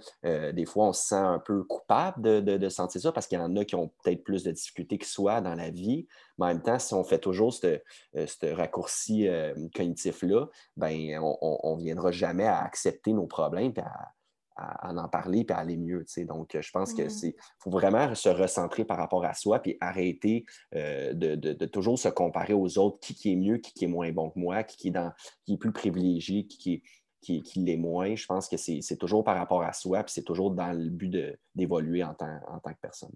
[0.51, 3.39] des fois, on se sent un peu coupable de, de, de sentir ça parce qu'il
[3.39, 6.07] y en a qui ont peut-être plus de difficultés que soi dans la vie.
[6.37, 11.81] Mais en même temps, si on fait toujours ce raccourci euh, cognitif-là, ben, on ne
[11.81, 14.13] viendra jamais à accepter nos problèmes et à,
[14.57, 16.05] en parler et à aller mieux.
[16.27, 17.33] Donc, je pense qu'il mmh.
[17.59, 22.53] faut vraiment se recentrer par rapport à soi puis arrêter euh, de, toujours se comparer
[22.53, 25.11] aux autres, qui, est mieux, qui, est moins bon que moi, qui, est, dans,
[25.45, 26.83] qui est plus privilégié, qui,
[27.21, 28.15] qui, qui l'est moins.
[28.15, 31.37] Je pense que c'est toujours par rapport à soi, puis c'est toujours dans le but
[31.55, 33.13] d'évoluer en tant, en tant que personne.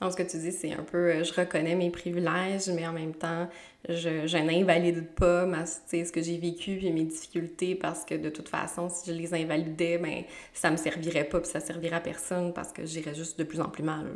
[0.00, 2.92] Donc, ce que tu dis, c'est un peu, euh, je reconnais mes privilèges, mais en
[2.92, 3.48] même temps,
[3.88, 8.48] je, n'invalide pas ma, ce que j'ai vécu et mes difficultés parce que de toute
[8.48, 12.52] façon, si je les invalidais, ben, ça me servirait pas puis ça servirait à personne
[12.52, 14.06] parce que j'irais juste de plus en plus mal.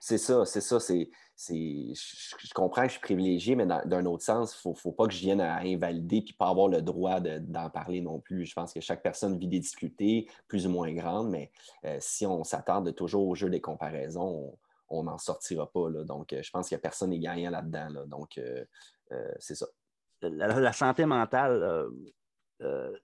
[0.00, 0.78] C'est ça, c'est ça.
[0.80, 1.08] C'est,
[1.48, 5.12] je, comprends que je suis privilégié, mais d'un autre sens, il ne faut, pas que
[5.12, 8.46] je vienne à invalider puis pas avoir le droit d'en parler non plus.
[8.46, 11.50] Je pense que chaque personne vit des difficultés plus ou moins grandes, mais
[11.84, 14.56] euh, si on s'attarde toujours au jeu des comparaisons,
[14.88, 15.90] on n'en sortira pas.
[16.04, 18.06] Donc, euh, je pense qu'il n'y a personne qui gagnant là-dedans.
[18.06, 18.64] Donc, euh,
[19.12, 19.66] euh, c'est ça.
[20.20, 21.86] La, santé mentale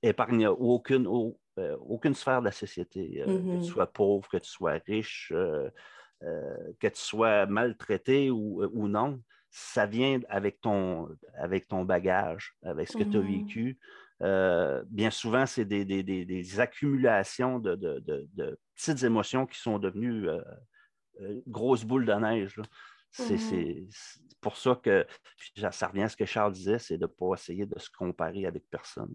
[0.02, 3.22] épargne aucune, aucune sphère de la société.
[3.24, 3.62] Que tu mm-hmm.
[3.62, 5.32] sois pauvre, que tu sois riche,
[6.20, 11.08] que tu sois maltraité ou, non, ça vient avec ton,
[11.38, 13.46] avec ton bagage, avec ce que tu as mm-hmm.
[13.46, 13.78] vécu.
[14.90, 20.40] bien souvent, c'est des, accumulations de, petites émotions qui sont devenues euh,
[21.46, 22.60] grosse boule de neige.
[23.10, 23.88] C'est mmh
[24.40, 25.06] pour ça que
[25.70, 28.44] ça revient à ce que Charles disait, c'est de ne pas essayer de se comparer
[28.44, 29.14] avec personne.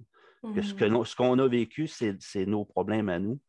[0.56, 3.40] Que ce mmh qu'on a vécu, c'est nos problèmes à nous.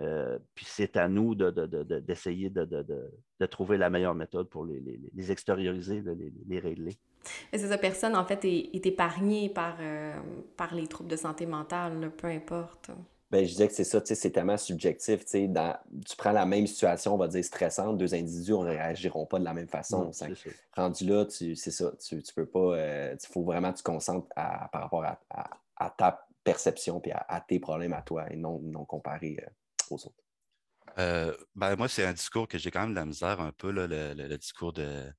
[0.00, 6.02] Euh, puis c'est à nous d'essayer de, de, trouver la meilleure méthode pour les, extérioriser,
[6.48, 6.96] les, régler.
[7.52, 10.18] Mais c'est ça, personne en fait est, épargné par, euh,
[10.56, 12.90] par les troubles de santé mentale, peu importe.
[13.34, 15.24] Ben, je disais que c'est ça, c'est tellement subjectif.
[15.48, 15.76] Dans,
[16.06, 19.44] tu prends la même situation, on va dire stressante, deux individus ne réagiront pas de
[19.44, 20.12] la même façon.
[20.72, 22.76] rendu là, c'est ça, tu, tu, peux pas.
[22.76, 27.44] Euh, il faut vraiment que tu te concentres par rapport à, ta perception et à,
[27.48, 29.44] tes problèmes à toi et non, non comparé
[29.90, 30.22] aux autres.
[30.98, 33.72] Euh, ben, moi, c'est un discours que j'ai quand même de la misère un peu,
[33.72, 35.12] le, discours de.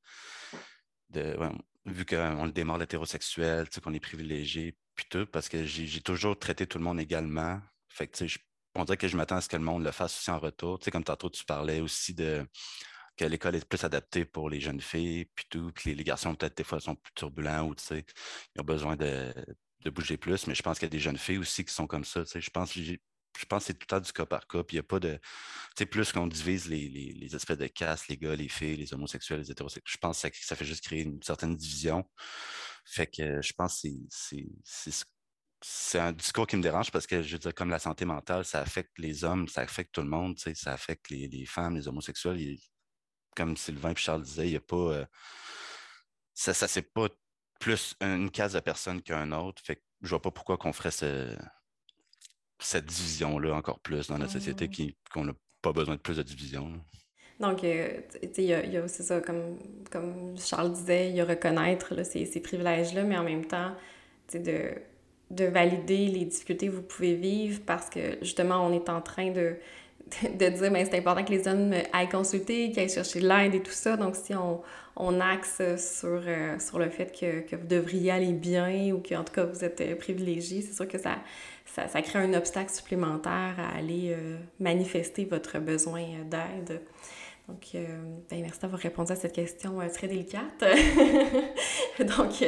[1.09, 1.37] de
[1.85, 6.65] vu qu'on le démarre l'hétérosexuel, qu'on est privilégié, puis tout, parce que j'ai toujours traité
[6.65, 7.59] tout le monde également.
[7.95, 8.39] Fait que, je,
[8.75, 10.79] on dirait que je m'attends à ce que le monde le fasse aussi en retour.
[10.79, 12.45] Tu sais, comme tantôt, tu parlais aussi de
[13.17, 16.57] que l'école est plus adaptée pour les jeunes filles, puis tout, que les, garçons, peut-être,
[16.57, 18.05] des fois, sont plus turbulents ou, tu sais,
[18.53, 19.33] ils ont besoin de,
[19.85, 20.47] bouger plus.
[20.47, 22.25] Mais je pense qu'il y a des jeunes filles aussi qui sont comme ça.
[22.25, 24.47] Tu sais, je pense que je pense que c'est tout le temps du cas par
[24.47, 24.63] cas.
[24.63, 25.13] Puis il n'y a pas de.
[25.15, 25.21] Tu
[25.77, 28.93] sais, plus qu'on divise les, les, les, espèces de casse, les gars, les filles, les
[28.93, 32.05] homosexuels, les hétérosexuels, je pense que ça, fait juste créer une certaine division.
[32.85, 34.91] Fait que je pense que c'est
[35.95, 38.59] un discours qui me dérange parce que je veux dire, comme la santé mentale, ça
[38.59, 41.75] affecte les hommes, ça affecte tout le monde, tu sais, ça affecte les, les femmes,
[41.75, 42.57] les homosexuels.
[43.35, 44.75] comme Sylvain et Charles disaient, il n'y a pas.
[44.75, 45.05] Euh,
[46.33, 47.07] ça, ça c'est pas
[47.59, 49.61] plus une case de personne qu'un autre.
[49.63, 51.35] Fait que je vois pas pourquoi qu'on ferait ce,
[52.59, 54.91] cette division-là encore plus dans la société, mmh.
[55.11, 56.73] qu'on n'a pas besoin de plus de division.
[57.39, 58.01] Donc, euh,
[58.37, 59.57] il y a, y a ça, comme,
[59.91, 63.75] comme Charles disait, il y a reconnaître ces, ces privilèges-là, mais en même temps,
[64.33, 64.73] de,
[65.31, 69.31] de valider les difficultés que vous pouvez vivre parce que justement, on est en train
[69.31, 69.55] de,
[70.23, 73.55] de dire ben, c'est important que les hommes aillent consulter, qu'ils aillent chercher de l'aide
[73.55, 73.97] et tout ça.
[73.97, 74.61] Donc, si on,
[74.95, 79.23] on axe sur, euh, sur le fait que, que, vous devriez aller bien ou qu'en
[79.23, 81.17] tout cas vous êtes euh, privilégié, c'est sûr que ça,
[81.65, 86.81] ça, ça, crée un obstacle supplémentaire à aller euh, manifester votre besoin d'aide.
[87.47, 90.65] Donc, ben, merci d'avoir répondu à cette question très délicate.
[91.99, 92.43] Donc,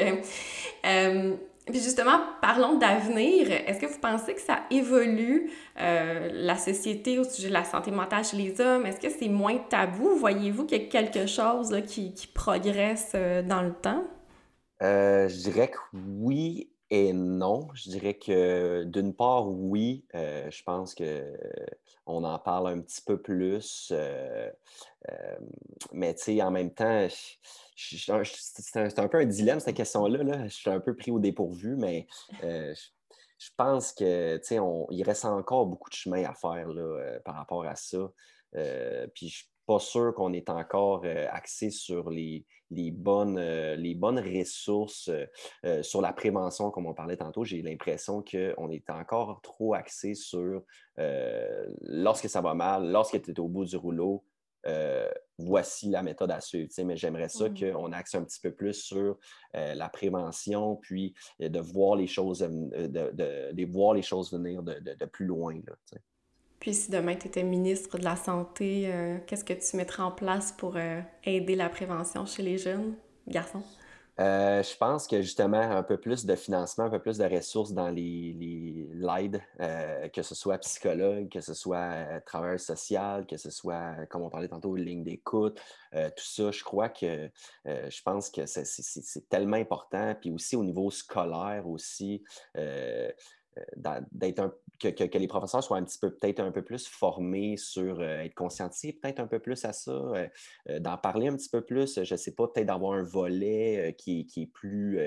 [1.72, 3.52] puis justement, parlons d'avenir.
[3.52, 7.92] Est-ce que vous pensez que ça évolue euh, la société au sujet de la santé
[7.92, 8.86] mentale chez les hommes?
[8.86, 10.16] Est-ce que c'est moins tabou?
[10.16, 14.04] Voyez-vous qu'il y a quelque chose qui, qui, progresse euh, dans le temps?
[14.82, 17.68] Euh, je dirais que oui et non.
[17.74, 23.92] Je dirais que d'une part, oui, je pense qu'on en parle un petit peu plus.
[25.92, 27.08] mais tu sais, en même temps,
[27.78, 30.24] c'est un, peu un dilemme, cette question-là.
[30.24, 30.48] Là.
[30.48, 32.08] Je suis un peu pris au dépourvu, mais
[32.42, 34.40] je, pense que
[34.92, 38.12] il reste encore beaucoup de chemin à faire là, par rapport à ça.
[39.14, 44.20] puis je pas sûr qu'on est encore euh, axé sur les, bonnes, euh, les bonnes
[44.20, 45.12] ressources
[45.66, 47.44] euh, sur la prévention, comme on parlait tantôt.
[47.44, 50.64] J'ai l'impression qu'on est encore trop axé sur
[51.82, 54.24] lorsque ça va mal, lorsque tu es au bout du rouleau,
[55.38, 56.70] voici la méthode à suivre.
[56.84, 57.74] Mais j'aimerais ça mmh.
[57.74, 59.18] qu'on axe un petit peu plus sur
[59.54, 65.56] la prévention, puis de voir les choses, de, voir les choses venir de, plus loin.
[65.66, 66.00] Là,
[66.60, 70.12] puis si demain tu étais ministre de la Santé, euh, qu'est-ce que tu mettrais en
[70.12, 72.96] place pour euh, aider la prévention chez les jeunes
[73.28, 73.64] garçons?
[74.20, 77.74] Euh, je pense que justement un peu plus de financement, un peu plus de ressources
[77.74, 79.42] dans les, l'aide,
[80.14, 84.48] que ce soit psychologue, que ce soit travailleur social, que ce soit, comme on parlait
[84.48, 85.62] tantôt, ligne d'écoute,
[85.92, 87.30] tout ça, je crois que
[87.66, 90.16] je pense que c'est, c'est, tellement important.
[90.20, 92.24] Puis aussi au niveau scolaire aussi,
[93.76, 98.00] d'être un que, les professeurs soient un petit peu, peut-être un peu plus formés sur
[98.00, 100.28] euh, être conscientisés, peut-être un peu plus à ça, euh,
[100.70, 102.04] euh, d'en parler un petit peu plus.
[102.04, 105.00] Je ne sais pas, peut-être d'avoir un volet qui, qui, est plus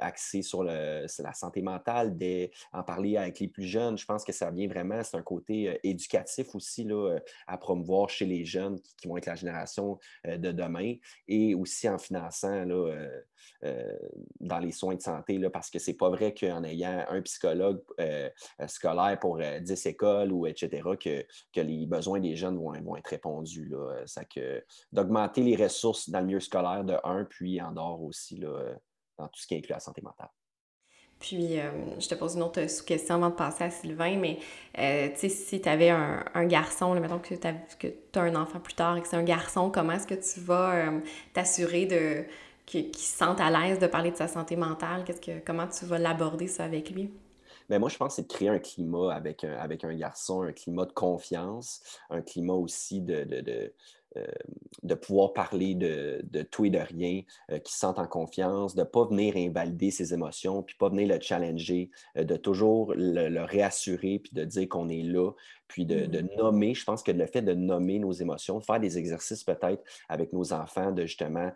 [0.00, 3.96] axé sur, la santé mentale, d'en parler avec les plus jeunes.
[3.98, 7.58] Je pense que ça vient vraiment, c'est un côté euh, éducatif aussi là, euh, à
[7.58, 10.94] promouvoir chez les jeunes qui, vont être la génération de demain
[11.26, 13.08] et aussi en finançant là,
[14.40, 17.82] dans les soins de santé, là, parce que c'est pas vrai qu'en ayant un psychologue
[18.68, 23.72] scolaire pour 10 écoles ou etc., que, que les besoins des jeunes vont, être répondus.
[24.06, 28.36] Ça que d'augmenter les ressources dans le milieu scolaire de un, puis en dehors aussi.
[28.36, 28.76] Là,
[29.18, 30.30] dans tout ce qui inclut la santé mentale.
[31.22, 34.40] Puis, euh, je te pose une autre sous-question avant de passer à Sylvain, mais
[34.76, 38.58] euh, tu sais, si tu avais un, garçon, là, mettons que tu as, un enfant
[38.58, 41.00] plus tard et que c'est un garçon, comment est-ce que tu vas euh,
[41.32, 42.24] t'assurer de
[42.66, 45.04] qu'il se sente à l'aise de parler de sa santé mentale?
[45.04, 47.12] Qu'est-ce que, comment tu vas l'aborder ça avec lui?
[47.68, 50.42] Bien, moi, je pense que c'est de créer un climat avec un, avec un garçon,
[50.42, 53.72] un climat de confiance, un climat aussi de, de
[55.00, 57.22] pouvoir parler de, tout et de rien,
[57.64, 61.08] qui se sentent en confiance, de ne pas venir invalider ses émotions, puis pas venir
[61.08, 65.30] le challenger, de toujours le, réassurer, puis de dire qu'on est là,
[65.72, 66.28] puis de, de, mmh.
[66.36, 66.74] nommer.
[66.74, 70.34] Je pense que le fait de nommer nos émotions, de faire des exercices peut-être avec
[70.34, 71.50] nos enfants, de justement,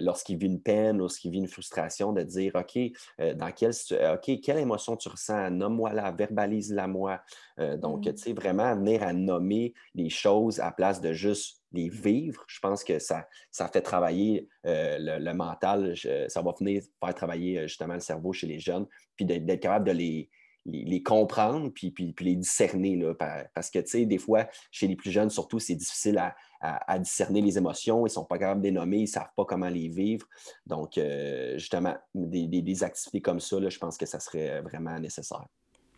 [0.00, 2.78] lorsqu'ils vivent une peine, lorsqu'ils vivent une frustration, de dire, OK,
[3.18, 3.72] dans quelle,
[4.14, 5.50] OK, quelle émotion tu ressens?
[5.50, 7.20] Nomme-moi-la, verbalise-la moi.
[7.58, 8.14] donc, mmh.
[8.14, 12.42] tu sais, vraiment venir à nommer les choses à place de juste les vivre.
[12.48, 15.94] Je pense que ça, ça fait travailler le, mental,
[16.28, 19.92] ça va venir faire travailler justement le cerveau chez les jeunes, puis d'être capable de
[19.92, 20.30] les,
[20.66, 22.96] les, comprendre puis, puis, les discerner.
[22.96, 23.14] Là,
[23.54, 27.40] parce que, tu sais, des fois, chez les plus jeunes, surtout, c'est difficile à, discerner
[27.40, 28.00] les émotions.
[28.00, 30.26] Ils ne sont pas capables de les nommer, ils ne savent pas comment les vivre.
[30.66, 34.98] Donc, euh, justement, des, des, activités comme ça, là, je pense que ça serait vraiment
[34.98, 35.46] nécessaire.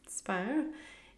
[0.08, 0.44] Super.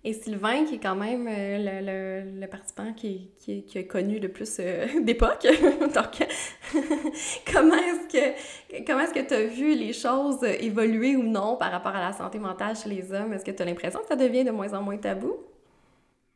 [0.03, 4.30] Et Sylvain, qui est quand même euh, le, participant qui, qui, qui, a connu le
[4.30, 5.46] plus euh, d'époque.
[5.94, 6.26] Donc,
[7.52, 11.70] comment est-ce que comment est-ce que tu as vu les choses évoluer ou non par
[11.70, 13.32] rapport à la santé mentale chez les hommes?
[13.32, 15.36] Est-ce que tu as l'impression que ça devient de moins en moins tabou?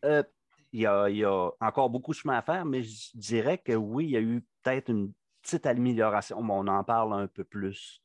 [0.05, 0.23] Euh,
[0.73, 3.73] il y, a, y, a, encore beaucoup de chemin à faire, mais je dirais que
[3.73, 5.13] oui, il y a eu peut-être une
[5.43, 8.03] petite amélioration, mais on en parle un peu plus.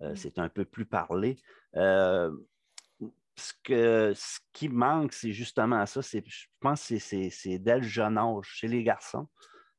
[0.00, 0.14] Mm.
[0.14, 1.36] C'est un peu plus parlé
[3.36, 6.00] ce, que, ce qui manque, c'est justement ça.
[6.02, 9.28] Je pense que c'est dès le jeune âge, chez les garçons,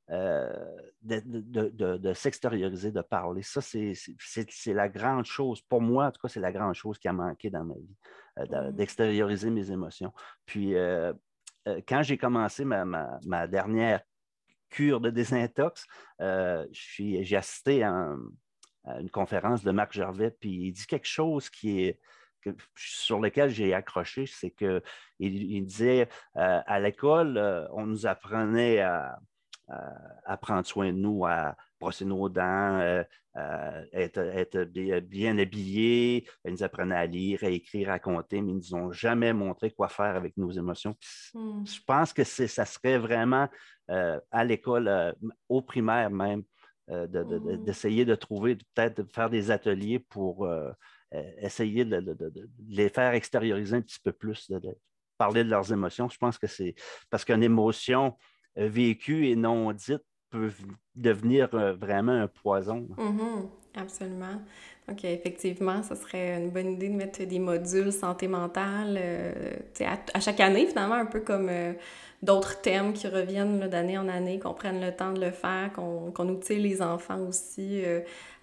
[0.09, 0.51] euh,
[1.01, 3.41] de, s'extérioriser, de parler.
[3.41, 5.61] Ça, c'est la grande chose.
[5.61, 7.95] Pour moi, en tout cas, c'est la grande chose qui a manqué dans ma vie,
[8.39, 8.71] euh, mmh.
[8.73, 10.13] d'extérioriser mes émotions.
[10.45, 11.13] Puis, euh,
[11.87, 14.01] quand j'ai commencé ma, dernière
[14.69, 15.85] cure de désintox,
[16.71, 18.13] j'ai assisté à,
[18.85, 21.99] à, une conférence de Marc Gervais, puis il dit quelque chose qui est
[22.75, 24.81] sur lequel j'ai accroché, c'est qu'il
[25.19, 29.19] il disait euh, à l'école, euh, on nous apprenait à,
[30.41, 33.03] prendre soin de nous, à brosser nos dents, euh,
[33.93, 36.27] être, bien habillés.
[36.45, 39.33] Ils nous apprenaient à lire, à écrire, à compter, mais ils ne nous ont jamais
[39.33, 40.95] montré quoi faire avec nos émotions.
[41.33, 41.65] Hmm.
[41.65, 43.47] Je pense que ça serait vraiment
[43.87, 45.15] à l'école,
[45.49, 46.43] au primaire même,
[46.87, 47.63] hmm.
[47.65, 50.47] d'essayer de, trouver, peut-être de faire des ateliers pour
[51.13, 52.03] euh, essayer de,
[52.67, 54.59] les faire extérioriser un petit peu plus, de,
[55.17, 56.09] parler de leurs émotions.
[56.09, 56.73] Je pense que c'est
[57.09, 60.51] parce qu'une émotion euh, vécue et non dite peut
[60.95, 62.87] devenir euh, vraiment un poison.
[62.97, 63.79] Mm-hmm.
[63.79, 64.41] absolument.
[64.87, 68.99] Donc, effectivement, ce serait une bonne idée de mettre des modules santé mentale
[70.13, 71.49] à, chaque année, finalement, un peu comme
[72.21, 76.11] d'autres thèmes qui reviennent d'année en année, qu'on prenne le temps de le faire, qu'on
[76.11, 77.81] qu outille les enfants aussi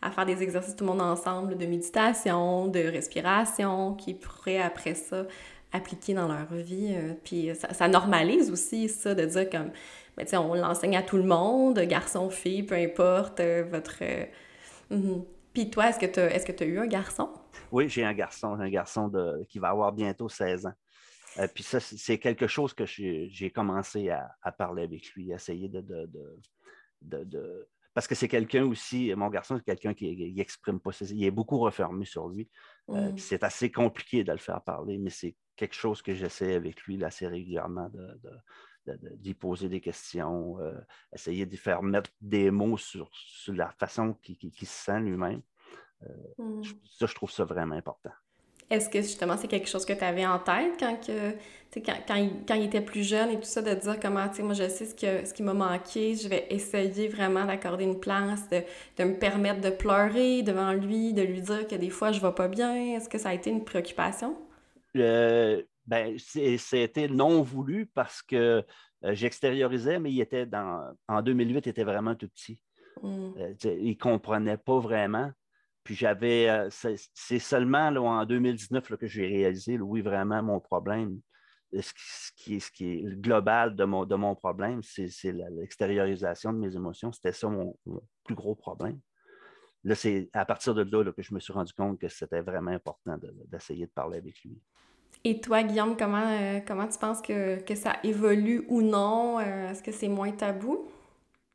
[0.00, 4.94] à faire des exercices tout le monde ensemble de méditation, de respiration, qui pourraient après
[4.94, 5.26] ça
[5.72, 6.94] appliquer dans leur vie.
[6.94, 9.70] Euh, puis ça, normalise aussi ça de dire comme,
[10.16, 13.98] ben, on l'enseigne à tout le monde, garçon, fille, peu importe, euh, votre...
[14.02, 14.26] Euh,
[14.90, 15.24] mhm.
[15.52, 17.28] Puis toi, est-ce que tu as, est as eu un garçon?
[17.72, 20.74] Oui, j'ai un garçon, un garçon de, qui va avoir bientôt 16 ans.
[21.54, 27.24] puis ça, c'est quelque chose que j'ai commencé à, parler avec lui, essayer de, de,
[27.24, 31.12] de parce que c'est quelqu'un aussi, mon garçon, c'est quelqu'un qui n'exprime pas ses...
[31.12, 32.48] Il est beaucoup refermé sur lui.
[32.88, 33.18] Euh, mm.
[33.18, 37.02] c'est assez compliqué de le faire parler, mais c'est quelque chose que j'essaie avec lui
[37.04, 37.90] assez régulièrement
[38.86, 40.78] d'y poser des questions, euh,
[41.14, 43.10] essayer de faire mettre des mots sur,
[43.48, 45.42] la façon qu'il se sent lui-même.
[46.02, 46.08] Euh,
[46.38, 46.62] mm.
[46.84, 48.12] Ça, je trouve ça vraiment important.
[48.70, 51.32] Est-ce que justement c'est quelque chose que tu avais en tête quand, que,
[51.74, 54.36] quand, quand, il, quand, il, était plus jeune et tout ça, de dire comment, tu
[54.36, 57.84] sais, moi je sais ce, que, ce qui m'a manqué, je vais essayer vraiment d'accorder
[57.84, 58.62] une place, de,
[58.96, 62.32] de, me permettre de pleurer devant lui, de lui dire que des fois je vais
[62.32, 62.94] pas bien.
[62.94, 64.36] Est-ce que ça a été une préoccupation?
[64.96, 68.64] Euh, ben, c'était non voulu parce que
[69.04, 70.94] euh, j'extériorisais, mais il était dans.
[71.08, 72.60] En 2008, il était vraiment tout petit.
[73.02, 73.30] Mmh.
[73.38, 75.30] Euh, il ne comprenait pas vraiment.
[75.84, 76.68] Puis j'avais, euh,
[77.14, 81.20] c'est seulement là, en 2019 que j'ai réalisé, oui, vraiment, mon problème,
[81.72, 81.92] ce
[82.36, 87.12] qui, est, ce qui est global de mon, problème, c'est l'extériorisation de mes émotions.
[87.12, 87.76] C'était ça mon,
[88.24, 88.98] plus gros problème.
[89.84, 92.72] Là, c'est à partir de là, que je me suis rendu compte que c'était vraiment
[92.72, 93.16] important
[93.46, 94.60] d'essayer de, parler avec lui.
[95.24, 99.38] Et toi, Guillaume, comment, euh, tu penses que, ça évolue ou non?
[99.38, 100.88] Euh, est-ce que c'est moins tabou?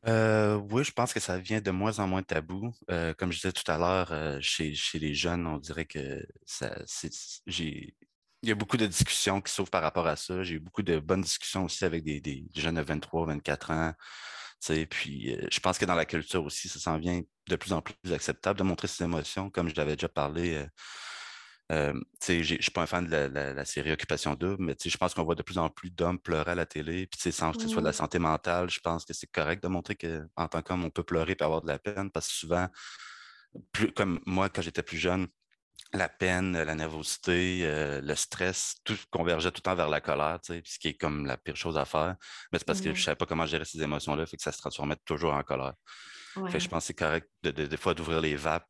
[0.08, 2.72] Euh, oui, je pense que ça vient de moins en moins tabou.
[2.92, 6.76] Euh, comme je disais tout à l'heure, euh, chez, les jeunes, on dirait que ça,
[7.48, 7.96] j'ai,
[8.44, 10.44] il y a beaucoup de discussions qui s'ouvrent par rapport à ça.
[10.44, 13.94] J'ai eu beaucoup de bonnes discussions aussi avec des, jeunes de 23, 24 ans.
[14.90, 18.14] Puis je pense que dans la culture aussi, ça s'en vient de plus en plus
[18.14, 19.50] acceptable de montrer ses émotions.
[19.50, 20.66] Comme je l'avais déjà parlé,
[21.72, 25.14] Euh, je ne suis pas un fan de la, série Occupation Double, mais je pense
[25.14, 27.08] qu'on voit de plus en plus d'hommes pleurer à la télé.
[27.08, 29.68] Puis sans que ce soit de la santé mentale, je pense que c'est correct de
[29.68, 32.68] montrer qu'en tant qu'homme, on peut pleurer et avoir de la peine parce que souvent,
[33.72, 35.28] plus, comme moi, quand j'étais plus jeune,
[35.94, 40.40] la peine, la nervosité, euh, le stress, tout convergeait tout le temps vers la colère,
[40.44, 42.16] ce qui est comme la pire chose à faire.
[42.52, 44.52] Mais c'est parce que je ne savais pas comment gérer ces émotions-là, fait que ça
[44.52, 45.74] se transformait toujours en colère.
[46.36, 48.68] je pense que c'est correct de, des fois d'ouvrir les vapes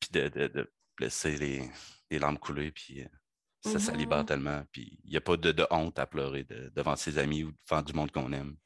[0.00, 1.70] puis de, laisser les,
[2.18, 4.62] larmes couler, puis euh, ça, mmh tellement.
[4.72, 7.92] Puis il n'y a pas de, honte à pleurer devant ses amis ou devant du
[7.92, 8.56] monde qu'on aime.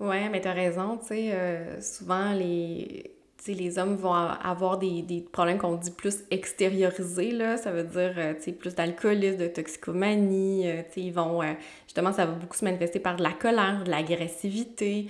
[0.00, 3.16] Oui, mais tu as raison, tu sais, euh, souvent les
[3.48, 7.56] les hommes vont avoir des, des problèmes qu'on dit plus extériorisés, là.
[7.56, 10.66] Ça veut dire, euh, plus d'alcoolisme, de toxicomanie.
[10.96, 11.52] Ils vont, euh,
[11.86, 15.08] justement, ça va beaucoup se manifester par de la colère, de l'agressivité,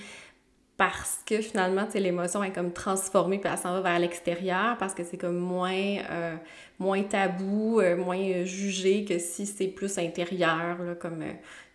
[0.76, 5.04] parce que finalement, l'émotion est comme transformée, puis elle s'en va vers l'extérieur, parce que
[5.04, 6.36] c'est comme moins, euh,
[6.82, 11.32] moins tabou, euh, moins jugé que si c'est plus intérieur, là, comme, euh,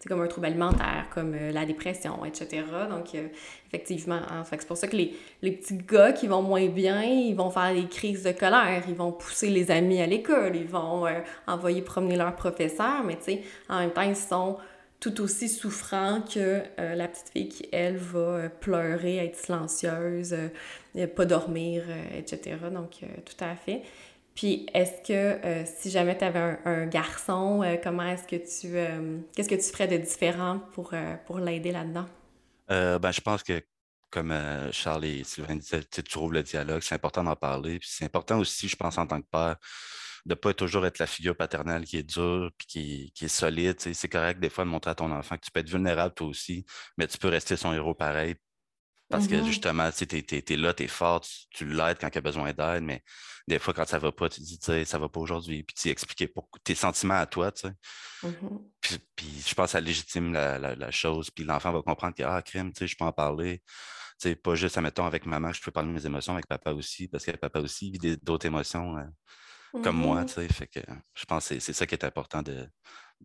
[0.08, 2.64] comme un trouble alimentaire, comme la dépression, etc.
[2.90, 3.16] Donc,
[3.68, 7.36] effectivement, hein, c'est pour ça que les, les, petits gars qui vont moins bien, ils
[7.36, 11.06] vont faire des crises de colère, ils vont pousser les amis à l'école, ils vont
[11.48, 14.58] envoyer promener leur professeur, mais tu sais, en même temps, ils sont
[15.00, 20.36] tout aussi souffrant que euh, la petite fille qui, elle, va euh, pleurer, être silencieuse,
[20.96, 21.84] euh, pas dormir,
[22.16, 22.58] etc.
[22.72, 23.84] Donc, tout à fait.
[24.38, 28.74] Puis, est-ce que si jamais tu avais un, garçon, comment est-ce que tu...
[29.36, 30.94] Qu'est-ce que tu ferais de différent pour,
[31.26, 32.06] pour l'aider là-dedans?
[32.70, 33.62] ben, je pense que,
[34.12, 34.32] comme
[34.72, 37.80] Charles et Sylvain disaient, tu trouves le dialogue, c'est important d'en parler.
[37.80, 39.58] Puis c'est important aussi, je pense, en tant que père,
[40.28, 43.80] de ne pas toujours être la figure paternelle qui est dure puis qui, est solide.
[43.80, 46.28] C'est correct des fois de montrer à ton enfant que tu peux être vulnérable toi
[46.28, 46.66] aussi,
[46.98, 48.36] mais tu peux rester son héros pareil.
[49.10, 49.46] Parce que mm-hmm.
[49.46, 53.04] justement, tu es, là, tu es fort, tu, l'aides quand il a besoin d'aide, mais
[53.48, 55.90] des fois, quand ça va pas, tu dis, tu ça va pas aujourd'hui, puis tu
[55.90, 56.34] expliques
[56.64, 57.74] tes sentiments à toi, tu sais.
[58.24, 59.00] Mm-hmm.
[59.16, 62.74] puis, je pense que ça légitime la, chose, puis l'enfant va comprendre que, ah, crime,
[62.74, 63.62] tu sais, je peux en parler.
[64.18, 67.08] C'est pas juste, admettons, avec maman, je peux parler de mes émotions, avec papa aussi,
[67.08, 68.98] parce que papa aussi vit d'autres émotions.
[68.98, 69.12] Hein
[69.84, 70.48] comme moi, mmh tu sais.
[70.48, 70.80] Fait que
[71.14, 72.68] je pense que c'est ça qui est important de,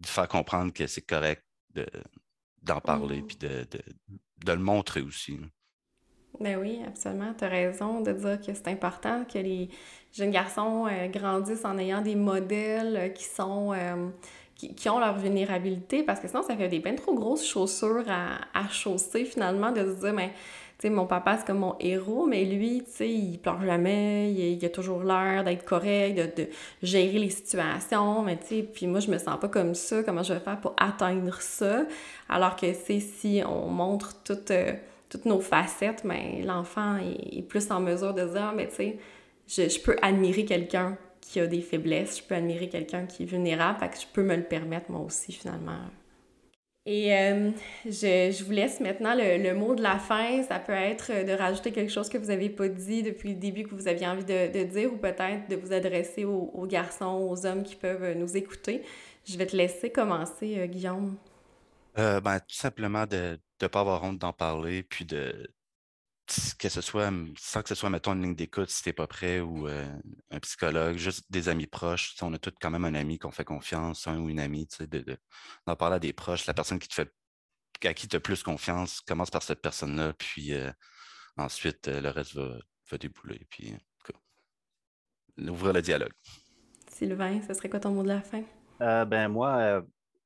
[0.05, 1.45] faire comprendre que c'est correct
[2.63, 3.67] d'en parler puis de,
[4.47, 5.41] le montrer aussi.
[6.41, 7.35] Ben oui, absolument.
[7.37, 9.69] Tu as raison de dire que c'est important que les
[10.13, 14.09] jeunes garçons euh, grandissent en ayant des modèles euh, qui sont euh,
[14.57, 18.39] qui, ont leur vulnérabilité parce que sinon ça fait des bien trop grosses chaussures à,
[18.55, 20.33] à chausser finalement de se dire mais
[20.91, 24.69] mon papa, c'est comme mon héros, mais lui, tu sais, il pleure jamais, il, a
[24.69, 26.49] toujours l'air d'être correct, de,
[26.83, 30.23] gérer les situations, mais tu sais, puis moi, je me sens pas comme ça, comment
[30.23, 31.85] je vais faire pour atteindre ça?
[32.29, 34.73] Alors que, c'est si on montre toutes, euh,
[35.13, 38.99] toutes nos facettes, mais l'enfant est, plus en mesure de dire, ah, mais tu sais,
[39.47, 43.27] je, je peux admirer quelqu'un qui a des faiblesses, je peux admirer quelqu'un qui est
[43.27, 45.79] vulnérable, fait que je peux me le permettre moi aussi, finalement.
[46.85, 47.51] Et euh,
[47.85, 50.43] je, je, vous laisse maintenant le, le, mot de la fin.
[50.43, 53.63] Ça peut être de rajouter quelque chose que vous n'avez pas dit depuis le début
[53.63, 57.47] que vous aviez envie de, dire ou peut-être de vous adresser aux, aux, garçons, aux
[57.47, 58.83] hommes qui peuvent nous écouter.
[59.25, 61.17] Je vais te laisser commencer, euh, Guillaume.
[61.99, 65.49] Euh, ben, tout simplement de ne pas avoir honte d'en parler, puis de,
[66.59, 69.41] que ce soit, sans que ce soit, mettons, une ligne d'écoute si t'es pas prêt
[69.41, 69.87] ou euh,
[70.31, 72.15] un psychologue, juste des amis proches.
[72.23, 74.87] On a tous quand même un ami qu'on fait confiance, un ou une amie, d'en
[74.87, 75.17] de,
[75.67, 76.47] d'en parler à des proches.
[76.47, 77.13] La personne qui te fait,
[77.85, 80.71] à qui tu as plus confiance, commence par cette personne-là, puis euh,
[81.37, 82.57] ensuite, euh, le reste va,
[82.91, 83.47] va débouler.
[83.51, 83.75] Puis,
[85.39, 86.13] ouvrir le dialogue.
[86.89, 88.45] Sylvain, ce serait quoi ton mot de la fin?
[88.79, 89.83] ben moi,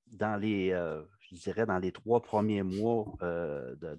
[0.06, 0.72] dans les
[1.30, 3.98] je dirais, dans les trois premiers mois de,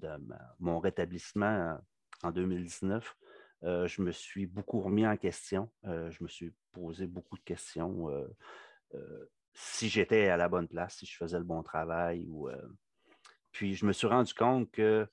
[0.60, 1.78] mon rétablissement
[2.24, 3.16] en 2019,
[3.64, 5.70] euh, je me suis beaucoup remis en question.
[5.86, 8.10] Euh, je me suis posé beaucoup de questions.
[8.94, 12.26] Euh, si j'étais à la bonne place, si je faisais le bon travail.
[12.30, 12.50] Ou,
[13.52, 15.08] puis je me suis rendu compte que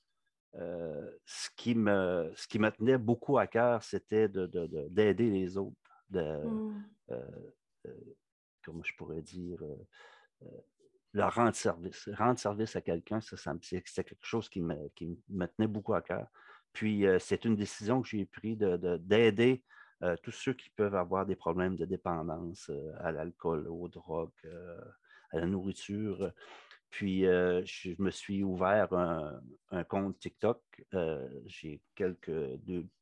[0.53, 5.75] ce, qui me, ce qui me tenait beaucoup à cœur, c'était d'aider les autres.
[6.11, 6.85] De, mmh.
[8.63, 9.57] comment je pourrais dire
[11.15, 12.09] leur rendre service.
[12.17, 15.93] Rendre service à quelqu'un, ça, ça c'est quelque chose qui me, qui me tenait beaucoup
[15.93, 16.27] à cœur.
[16.73, 19.63] Puis, euh, c'est une décision que j'ai prise d'aider
[20.01, 23.87] de, euh, tous ceux qui peuvent avoir des problèmes de dépendance euh, à l'alcool, aux
[23.87, 24.29] drogues,
[25.31, 26.31] à la nourriture.
[26.89, 30.61] Puis, je me suis ouvert un, compte TikTok.
[31.45, 32.31] j'ai quelques,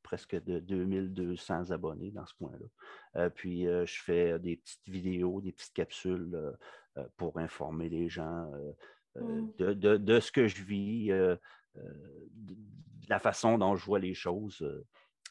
[0.01, 3.29] presque de 2200 abonnés dans ce coin-là.
[3.31, 6.55] puis, je fais des petites vidéos, des petites capsules
[7.17, 8.51] pour informer les gens
[9.15, 9.47] mmh.
[9.57, 11.11] de, de, ce que je vis
[13.03, 14.61] de la façon dont je vois les choses.
[14.61, 14.85] Euh,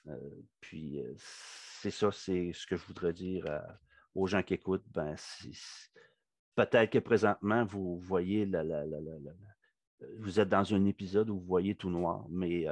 [0.08, 0.30] euh,
[0.60, 3.44] puis euh, c'est ça, c'est ce que je voudrais dire
[4.14, 5.14] aux gens qui écoutent, ben,
[6.54, 8.50] peut-être que présentement, vous voyez
[10.18, 12.62] vous êtes dans un épisode où vous voyez tout noir, mais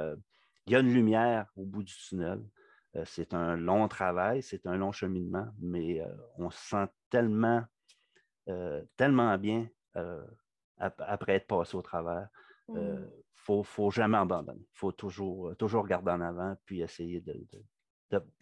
[0.67, 2.41] il y a une lumière au bout du tunnel.
[3.05, 6.01] c'est un long travail, c'est un long cheminement, mais
[6.37, 7.63] on se sent tellement,
[8.97, 9.67] tellement bien
[10.77, 12.27] après être passé au travers.
[12.69, 13.09] Il ne mmh.
[13.35, 14.61] faut, faut, jamais abandonner.
[14.61, 17.35] Il faut toujours, toujours regarder en avant puis essayer de,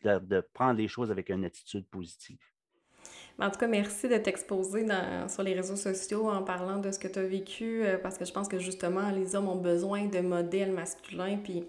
[0.04, 2.40] de, prendre les choses avec une attitude positive.
[3.40, 4.86] En tout cas, merci de t'exposer
[5.30, 8.26] sur les réseaux sociaux en parlant de ce que tu as vécu, euh, parce que
[8.26, 11.66] je pense que justement, les hommes ont besoin de modèles masculins, puis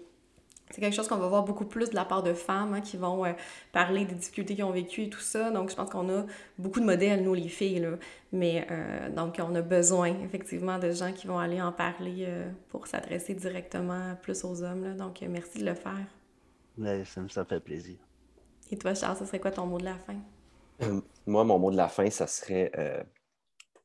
[0.71, 2.97] c'est quelque chose qu'on va voir beaucoup plus de la part de femmes hein, qui
[2.97, 3.33] vont euh,
[3.71, 5.51] parler des difficultés qu'ils ont vécues et tout ça.
[5.51, 6.25] Donc, je pense qu'on a
[6.57, 7.79] beaucoup de modèles, nous, les filles.
[7.79, 7.97] Là.
[8.31, 12.27] Mais euh, donc, on a besoin, effectivement, de gens qui vont aller en parler
[12.69, 14.83] pour s'adresser directement plus aux hommes.
[14.83, 14.93] Là.
[14.93, 16.07] Donc, merci de le faire.
[16.77, 17.97] Oui, ça me fait plaisir.
[18.71, 20.15] Et toi, Charles, ce serait quoi ton mot de la fin?
[20.81, 23.03] Euh, moi, mon mot de la fin, ça serait euh,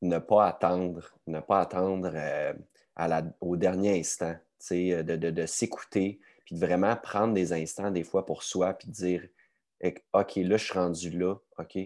[0.00, 2.52] ne pas attendre, ne pas attendre euh,
[3.40, 4.36] au dernier instant,
[4.70, 8.88] de, de, de s'écouter, puis de vraiment prendre des instants des fois pour soi, puis
[8.88, 9.28] de dire
[10.14, 11.78] OK, là, je suis rendu là, OK,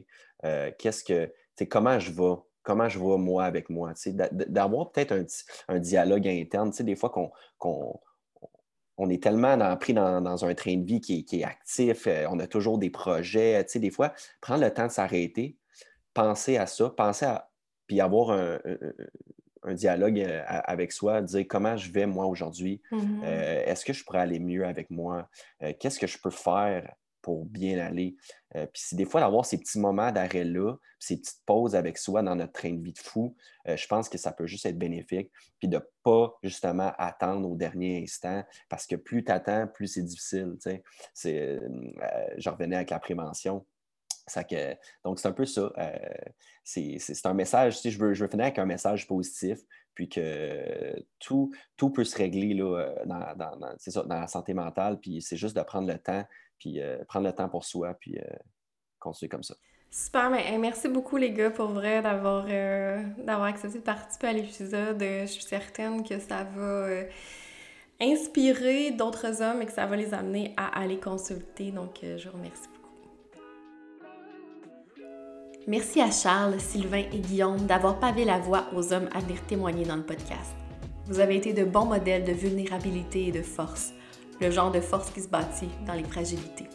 [0.78, 1.32] qu'est-ce que,
[1.64, 3.94] comment je vais, comment je vais moi avec moi,
[4.30, 5.12] d'avoir peut-être
[5.68, 8.00] un, dialogue interne, des fois qu'on
[9.02, 12.46] on est tellement pris dans, un train de vie qui est, actif, euh, on a
[12.46, 13.64] toujours des projets.
[13.64, 14.12] Tu sais, des fois,
[14.42, 15.56] prendre le temps de s'arrêter,
[16.12, 17.50] penser à ça, penser à.
[17.86, 18.58] puis avoir un,
[19.68, 23.20] dialogue euh, avec soi, dire comment je vais moi aujourd'hui, mm-hmm.
[23.24, 25.28] euh, est-ce que je pourrais aller mieux avec moi,
[25.78, 28.16] qu'est-ce que je peux faire pour bien aller?
[28.56, 32.22] Euh, puis c'est des fois d'avoir ces petits moments d'arrêt-là, ces petites pauses avec soi
[32.22, 33.36] dans notre train de vie de fou,
[33.68, 35.30] euh, je pense que ça peut juste être bénéfique.
[35.58, 39.86] Puis de ne pas justement attendre au dernier instant, parce que plus tu attends, plus
[39.86, 40.56] c'est difficile.
[41.14, 41.60] C'est, euh,
[42.36, 43.64] je revenais avec la prévention.
[44.26, 45.72] Ça que, donc, c'est un peu ça.
[46.64, 49.58] c'est, un message, si je veux, je veux finir avec un message positif,
[49.94, 55.20] puis que tout, tout peut se régler là, dans, dans, dans la santé mentale, puis
[55.20, 56.24] c'est juste de prendre le temps
[56.60, 58.22] puis euh, prendre le temps pour soi, puis euh,
[59.00, 59.56] continuer comme ça.
[59.90, 64.32] Super, mais merci beaucoup les gars pour vrai d'avoir euh, d'avoir accepté de participer à
[64.32, 65.00] l'épisode.
[65.00, 66.86] Je suis certaine que ça va
[68.00, 71.72] inspirer d'autres hommes et que ça va les amener à aller consulter.
[71.72, 72.79] Donc je vous remercie.
[75.66, 79.84] Merci à Charles, Sylvain et Guillaume d'avoir pavé la voie aux hommes à venir témoigner
[79.84, 80.54] dans le podcast.
[81.06, 83.92] Vous avez été de bons modèles de vulnérabilité et de force
[84.40, 86.66] le genre de force qui se bâtit dans les fragilités.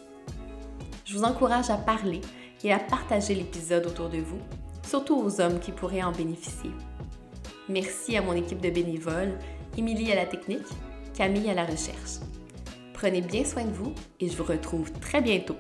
[1.03, 2.21] Je vous encourage à parler
[2.63, 4.39] et à partager l'épisode autour de vous,
[4.87, 6.69] surtout aux hommes qui pourraient en bénéficier.
[7.67, 9.37] Merci à mon équipe de bénévoles,
[9.77, 10.67] Émilie à la technique,
[11.15, 12.19] Camille à la recherche.
[12.93, 15.55] Prenez bien soin de vous et je vous retrouve très bientôt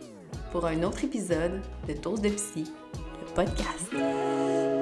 [0.51, 2.65] pour un autre épisode de Toast de Psy,
[3.35, 4.74] podcast.